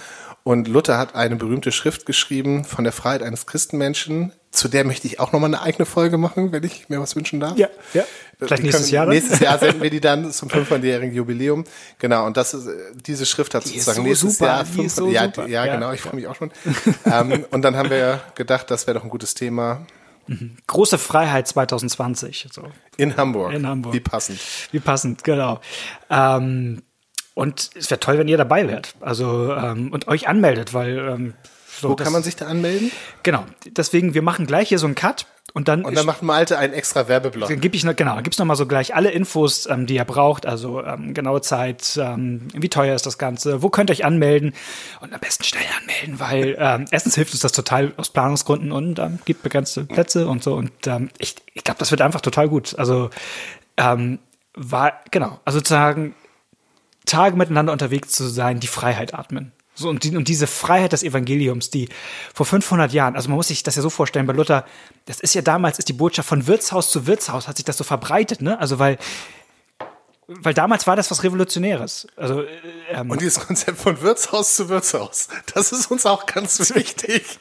Und 0.43 0.69
Luther 0.69 0.97
hat 0.97 1.13
eine 1.13 1.35
berühmte 1.35 1.73
Schrift 1.73 2.05
geschrieben 2.05 2.63
von 2.63 2.85
der 2.85 2.93
Freiheit 2.93 3.21
eines 3.21 3.47
Christenmenschen. 3.47 4.31
Zu 4.51 4.69
der 4.69 4.85
möchte 4.85 5.05
ich 5.05 5.19
auch 5.19 5.33
nochmal 5.33 5.49
eine 5.49 5.61
eigene 5.61 5.85
Folge 5.85 6.17
machen, 6.17 6.53
wenn 6.53 6.63
ich 6.63 6.87
mir 6.87 7.01
was 7.01 7.17
wünschen 7.17 7.41
darf. 7.41 7.57
Ja, 7.57 7.67
ja. 7.93 8.05
Vielleicht 8.39 8.63
nächstes 8.63 8.89
Jahr 8.89 9.05
dann? 9.05 9.15
Nächstes 9.15 9.39
Jahr 9.39 9.57
senden 9.59 9.81
wir 9.81 9.89
die 9.89 9.99
dann 9.99 10.31
zum 10.31 10.47
500-jährigen 10.47 11.13
Jubiläum. 11.13 11.65
Genau, 11.99 12.25
und 12.25 12.37
das 12.37 12.53
ist, 12.53 12.69
diese 13.05 13.25
Schrift 13.25 13.55
hat 13.55 13.65
die 13.65 13.71
sozusagen 13.71 13.97
so 13.97 14.03
nächstes 14.03 14.37
super, 14.37 14.45
Jahr 14.45 14.65
500, 14.65 14.91
so 14.91 15.09
ja, 15.09 15.25
ja, 15.47 15.65
ja, 15.65 15.75
genau, 15.75 15.91
ich 15.91 15.99
freue 15.99 16.15
mich 16.15 16.27
auch 16.27 16.35
schon. 16.35 16.51
ähm, 17.05 17.45
und 17.51 17.61
dann 17.63 17.75
haben 17.75 17.89
wir 17.89 18.21
gedacht, 18.35 18.71
das 18.71 18.87
wäre 18.87 18.97
doch 18.97 19.03
ein 19.03 19.09
gutes 19.09 19.33
Thema. 19.33 19.85
Große 20.67 20.97
Freiheit 20.97 21.47
2020. 21.47 22.47
So. 22.51 22.63
In 22.97 23.15
Hamburg. 23.17 23.53
In 23.53 23.67
Hamburg. 23.67 23.93
Wie 23.93 23.99
passend. 23.99 24.39
Wie 24.71 24.79
passend, 24.79 25.23
genau. 25.23 25.59
Ähm, 26.09 26.83
und 27.33 27.69
es 27.75 27.89
wäre 27.91 27.99
toll, 27.99 28.17
wenn 28.17 28.27
ihr 28.27 28.37
dabei 28.37 28.67
wärt. 28.67 28.95
Also 28.99 29.53
ähm, 29.53 29.91
und 29.93 30.07
euch 30.07 30.27
anmeldet, 30.27 30.73
weil 30.73 30.97
ähm, 30.97 31.33
so, 31.79 31.89
Wo 31.89 31.95
kann 31.95 32.13
man 32.13 32.23
sich 32.23 32.35
da 32.35 32.47
anmelden? 32.47 32.91
Genau. 33.23 33.45
Deswegen, 33.65 34.13
wir 34.13 34.21
machen 34.21 34.47
gleich 34.47 34.69
hier 34.69 34.79
so 34.79 34.85
einen 34.85 34.95
Cut 34.95 35.25
und 35.53 35.67
dann, 35.67 35.85
und 35.85 35.95
dann 35.95 36.05
macht 36.05 36.21
Malte 36.21 36.57
einen 36.57 36.73
extra 36.73 37.07
Werbeblock. 37.07 37.49
Dann 37.49 37.61
gebe 37.61 37.75
ich 37.75 37.83
noch, 37.83 37.95
genau, 37.95 38.15
dann 38.15 38.23
gibt's 38.23 38.37
noch 38.37 38.45
mal 38.45 38.55
so 38.55 38.67
gleich 38.67 38.93
alle 38.93 39.11
Infos, 39.11 39.65
ähm, 39.65 39.87
die 39.87 39.95
ihr 39.95 40.05
braucht, 40.05 40.45
also 40.45 40.83
ähm, 40.83 41.13
genaue 41.13 41.41
Zeit, 41.41 41.97
ähm, 42.01 42.49
wie 42.53 42.69
teuer 42.69 42.95
ist 42.95 43.05
das 43.05 43.17
Ganze, 43.17 43.61
wo 43.61 43.69
könnt 43.69 43.89
ihr 43.89 43.93
euch 43.93 44.05
anmelden 44.05 44.53
und 44.99 45.13
am 45.13 45.19
besten 45.19 45.45
schnell 45.45 45.63
anmelden, 45.79 46.19
weil 46.19 46.55
ähm, 46.59 46.85
erstens 46.91 47.15
hilft 47.15 47.33
uns 47.33 47.41
das 47.41 47.53
total 47.53 47.93
aus 47.97 48.09
Planungsgründen 48.09 48.71
und 48.71 48.99
ähm, 48.99 49.19
gibt 49.25 49.41
begrenzte 49.41 49.85
Plätze 49.85 50.27
und 50.27 50.43
so 50.43 50.53
und 50.53 50.71
ähm, 50.85 51.09
ich, 51.17 51.35
ich 51.53 51.63
glaube, 51.63 51.79
das 51.79 51.91
wird 51.91 52.01
einfach 52.01 52.21
total 52.21 52.49
gut. 52.49 52.77
Also 52.77 53.09
ähm, 53.77 54.19
war 54.53 55.01
genau, 55.11 55.39
also 55.45 55.59
sozusagen 55.59 56.13
Tage 57.05 57.35
miteinander 57.37 57.71
unterwegs 57.71 58.09
zu 58.09 58.27
sein, 58.27 58.59
die 58.59 58.67
Freiheit 58.67 59.13
atmen. 59.13 59.53
So, 59.77 59.89
und, 59.89 60.03
die, 60.03 60.17
und 60.17 60.27
diese 60.27 60.47
Freiheit 60.47 60.91
des 60.91 61.03
Evangeliums, 61.03 61.69
die 61.69 61.87
vor 62.33 62.47
500 62.47 62.91
Jahren, 62.93 63.15
also 63.15 63.29
man 63.29 63.35
muss 63.35 63.49
sich 63.49 63.61
das 63.61 63.75
ja 63.75 63.83
so 63.83 63.91
vorstellen, 63.91 64.25
bei 64.25 64.33
Luther, 64.33 64.65
das 65.05 65.19
ist 65.19 65.35
ja 65.35 65.43
damals, 65.43 65.77
ist 65.77 65.87
die 65.87 65.93
Botschaft 65.93 66.27
von 66.27 66.47
Wirtshaus 66.47 66.89
zu 66.89 67.05
Wirtshaus, 67.05 67.47
hat 67.47 67.57
sich 67.57 67.65
das 67.65 67.77
so 67.77 67.83
verbreitet, 67.83 68.41
ne? 68.41 68.59
Also, 68.59 68.79
weil, 68.79 68.97
weil 70.25 70.55
damals 70.55 70.87
war 70.87 70.95
das 70.95 71.11
was 71.11 71.23
Revolutionäres. 71.23 72.07
Also, 72.15 72.41
äh, 72.41 72.47
ähm, 72.91 73.11
und 73.11 73.21
dieses 73.21 73.45
Konzept 73.45 73.77
von 73.77 74.01
Wirtshaus 74.01 74.55
zu 74.55 74.67
Wirtshaus, 74.67 75.27
das 75.53 75.71
ist 75.71 75.91
uns 75.91 76.07
auch 76.07 76.25
ganz 76.25 76.59
wichtig. 76.75 77.37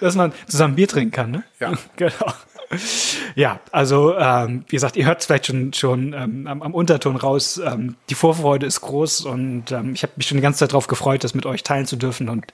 Dass 0.00 0.16
man 0.16 0.32
zusammen 0.48 0.74
Bier 0.74 0.88
trinken 0.88 1.12
kann, 1.12 1.30
ne? 1.30 1.44
Ja. 1.60 1.72
genau. 1.96 2.32
Ja, 3.36 3.58
also 3.72 4.16
ähm, 4.16 4.64
wie 4.68 4.76
gesagt, 4.76 4.96
ihr 4.96 5.06
hört 5.06 5.20
es 5.20 5.26
vielleicht 5.26 5.46
schon 5.46 5.72
schon 5.72 6.12
ähm, 6.12 6.46
am, 6.46 6.62
am 6.62 6.72
Unterton 6.72 7.16
raus. 7.16 7.60
Ähm, 7.64 7.96
die 8.08 8.14
Vorfreude 8.14 8.64
ist 8.64 8.80
groß 8.80 9.22
und 9.22 9.72
ähm, 9.72 9.94
ich 9.94 10.04
habe 10.04 10.12
mich 10.16 10.28
schon 10.28 10.36
die 10.36 10.42
ganze 10.42 10.60
Zeit 10.60 10.70
darauf 10.70 10.86
gefreut, 10.86 11.24
das 11.24 11.34
mit 11.34 11.44
euch 11.44 11.64
teilen 11.64 11.86
zu 11.86 11.96
dürfen. 11.96 12.28
Und 12.28 12.46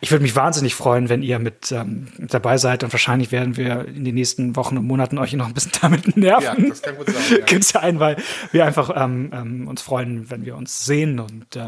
ich 0.00 0.10
würde 0.10 0.22
mich 0.22 0.34
wahnsinnig 0.34 0.74
freuen, 0.74 1.10
wenn 1.10 1.22
ihr 1.22 1.38
mit 1.38 1.72
ähm, 1.72 2.08
dabei 2.18 2.56
seid. 2.56 2.84
Und 2.84 2.92
wahrscheinlich 2.92 3.32
werden 3.32 3.56
wir 3.56 3.86
in 3.86 4.04
den 4.04 4.14
nächsten 4.14 4.56
Wochen 4.56 4.78
und 4.78 4.86
Monaten 4.86 5.18
euch 5.18 5.34
noch 5.34 5.46
ein 5.46 5.54
bisschen 5.54 5.72
damit 5.80 6.16
nerven. 6.16 6.64
Ja, 6.64 6.68
das 6.70 6.82
kann 6.82 6.96
gut 6.96 7.10
sein. 7.10 7.22
Ja. 7.46 7.62
sein, 7.64 8.00
weil 8.00 8.16
wir 8.52 8.64
einfach 8.64 8.90
ähm, 8.96 9.66
uns 9.68 9.82
freuen, 9.82 10.30
wenn 10.30 10.46
wir 10.46 10.56
uns 10.56 10.84
sehen 10.84 11.20
und 11.20 11.58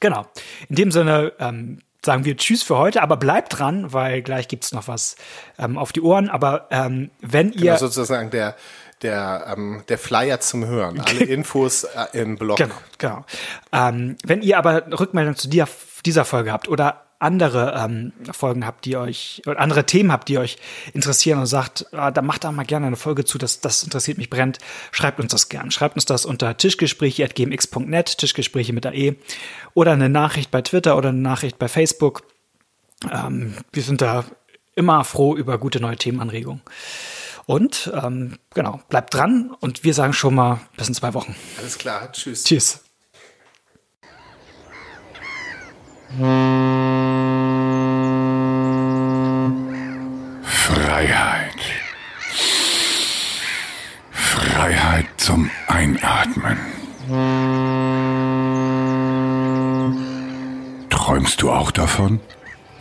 genau. 0.00 0.26
In 0.68 0.76
dem 0.76 0.90
Sinne. 0.90 1.32
Ähm, 1.38 1.78
sagen 2.04 2.24
wir 2.24 2.36
Tschüss 2.36 2.62
für 2.62 2.78
heute, 2.78 3.02
aber 3.02 3.16
bleibt 3.16 3.58
dran, 3.58 3.92
weil 3.92 4.22
gleich 4.22 4.48
gibt's 4.48 4.72
noch 4.72 4.88
was 4.88 5.16
ähm, 5.58 5.76
auf 5.76 5.92
die 5.92 6.00
Ohren. 6.00 6.28
Aber 6.28 6.68
ähm, 6.70 7.10
wenn 7.20 7.52
ihr. 7.52 7.60
Genau, 7.60 7.76
sozusagen 7.76 8.30
der, 8.30 8.56
der, 9.02 9.54
ähm, 9.56 9.82
der 9.88 9.98
Flyer 9.98 10.40
zum 10.40 10.66
Hören. 10.66 11.00
Alle 11.06 11.24
Infos 11.24 11.84
äh, 11.84 12.06
im 12.12 12.36
Blog. 12.36 12.58
Genau, 12.58 12.74
genau. 12.98 13.24
Ähm, 13.72 14.16
wenn 14.24 14.42
ihr 14.42 14.58
aber 14.58 14.86
Rückmeldung 14.98 15.36
zu 15.36 15.48
dir, 15.48 15.68
dieser 16.04 16.24
Folge 16.24 16.52
habt 16.52 16.68
oder 16.68 17.07
andere 17.18 17.74
ähm, 17.76 18.12
Folgen 18.30 18.64
habt, 18.64 18.84
die 18.84 18.96
euch, 18.96 19.42
oder 19.46 19.58
andere 19.58 19.84
Themen 19.84 20.12
habt, 20.12 20.28
die 20.28 20.38
euch 20.38 20.56
interessieren 20.92 21.40
und 21.40 21.46
sagt, 21.46 21.86
ah, 21.92 22.10
da 22.10 22.22
macht 22.22 22.44
da 22.44 22.52
mal 22.52 22.64
gerne 22.64 22.86
eine 22.86 22.96
Folge 22.96 23.24
zu, 23.24 23.38
das, 23.38 23.60
das 23.60 23.82
interessiert 23.82 24.18
mich 24.18 24.30
brennt, 24.30 24.58
schreibt 24.92 25.18
uns 25.18 25.32
das 25.32 25.48
gern. 25.48 25.70
Schreibt 25.70 25.96
uns 25.96 26.04
das 26.04 26.24
unter 26.24 26.56
tischgespräche.gmx.net, 26.56 28.18
Tischgespräche 28.18 28.72
mit 28.72 28.86
AE, 28.86 29.16
oder 29.74 29.92
eine 29.92 30.08
Nachricht 30.08 30.50
bei 30.50 30.62
Twitter 30.62 30.96
oder 30.96 31.08
eine 31.08 31.18
Nachricht 31.18 31.58
bei 31.58 31.68
Facebook. 31.68 32.22
Ähm, 33.10 33.54
wir 33.72 33.82
sind 33.82 34.00
da 34.00 34.24
immer 34.74 35.04
froh 35.04 35.36
über 35.36 35.58
gute 35.58 35.80
neue 35.80 35.96
Themenanregungen. 35.96 36.62
Und 37.46 37.90
ähm, 37.94 38.38
genau, 38.54 38.80
bleibt 38.90 39.14
dran 39.14 39.56
und 39.60 39.82
wir 39.82 39.94
sagen 39.94 40.12
schon 40.12 40.34
mal 40.34 40.60
bis 40.76 40.88
in 40.88 40.94
zwei 40.94 41.14
Wochen. 41.14 41.34
Alles 41.58 41.78
klar, 41.78 42.12
tschüss. 42.12 42.44
Tschüss. 42.44 42.84
Davon? 61.78 62.20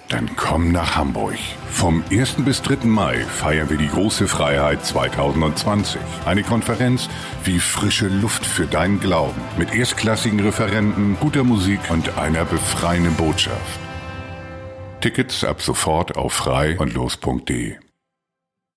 Dann 0.09 0.29
komm 0.35 0.71
nach 0.71 0.95
Hamburg. 0.95 1.35
Vom 1.69 2.03
1. 2.09 2.35
bis 2.45 2.61
3. 2.61 2.87
Mai 2.87 3.19
feiern 3.19 3.69
wir 3.69 3.77
die 3.77 3.89
große 3.89 4.27
Freiheit 4.27 4.85
2020. 4.85 5.99
Eine 6.25 6.43
Konferenz 6.43 7.09
wie 7.43 7.59
frische 7.59 8.07
Luft 8.07 8.45
für 8.45 8.67
deinen 8.67 8.99
Glauben. 8.99 9.41
Mit 9.57 9.73
erstklassigen 9.73 10.39
Referenten, 10.39 11.17
guter 11.19 11.43
Musik 11.43 11.79
und 11.89 12.17
einer 12.17 12.45
befreienden 12.45 13.15
Botschaft. 13.15 13.79
Tickets 15.01 15.43
ab 15.43 15.61
sofort 15.61 16.15
auf 16.15 16.33
frei 16.33 16.77
und 16.79 16.93
los.de. 16.93 17.75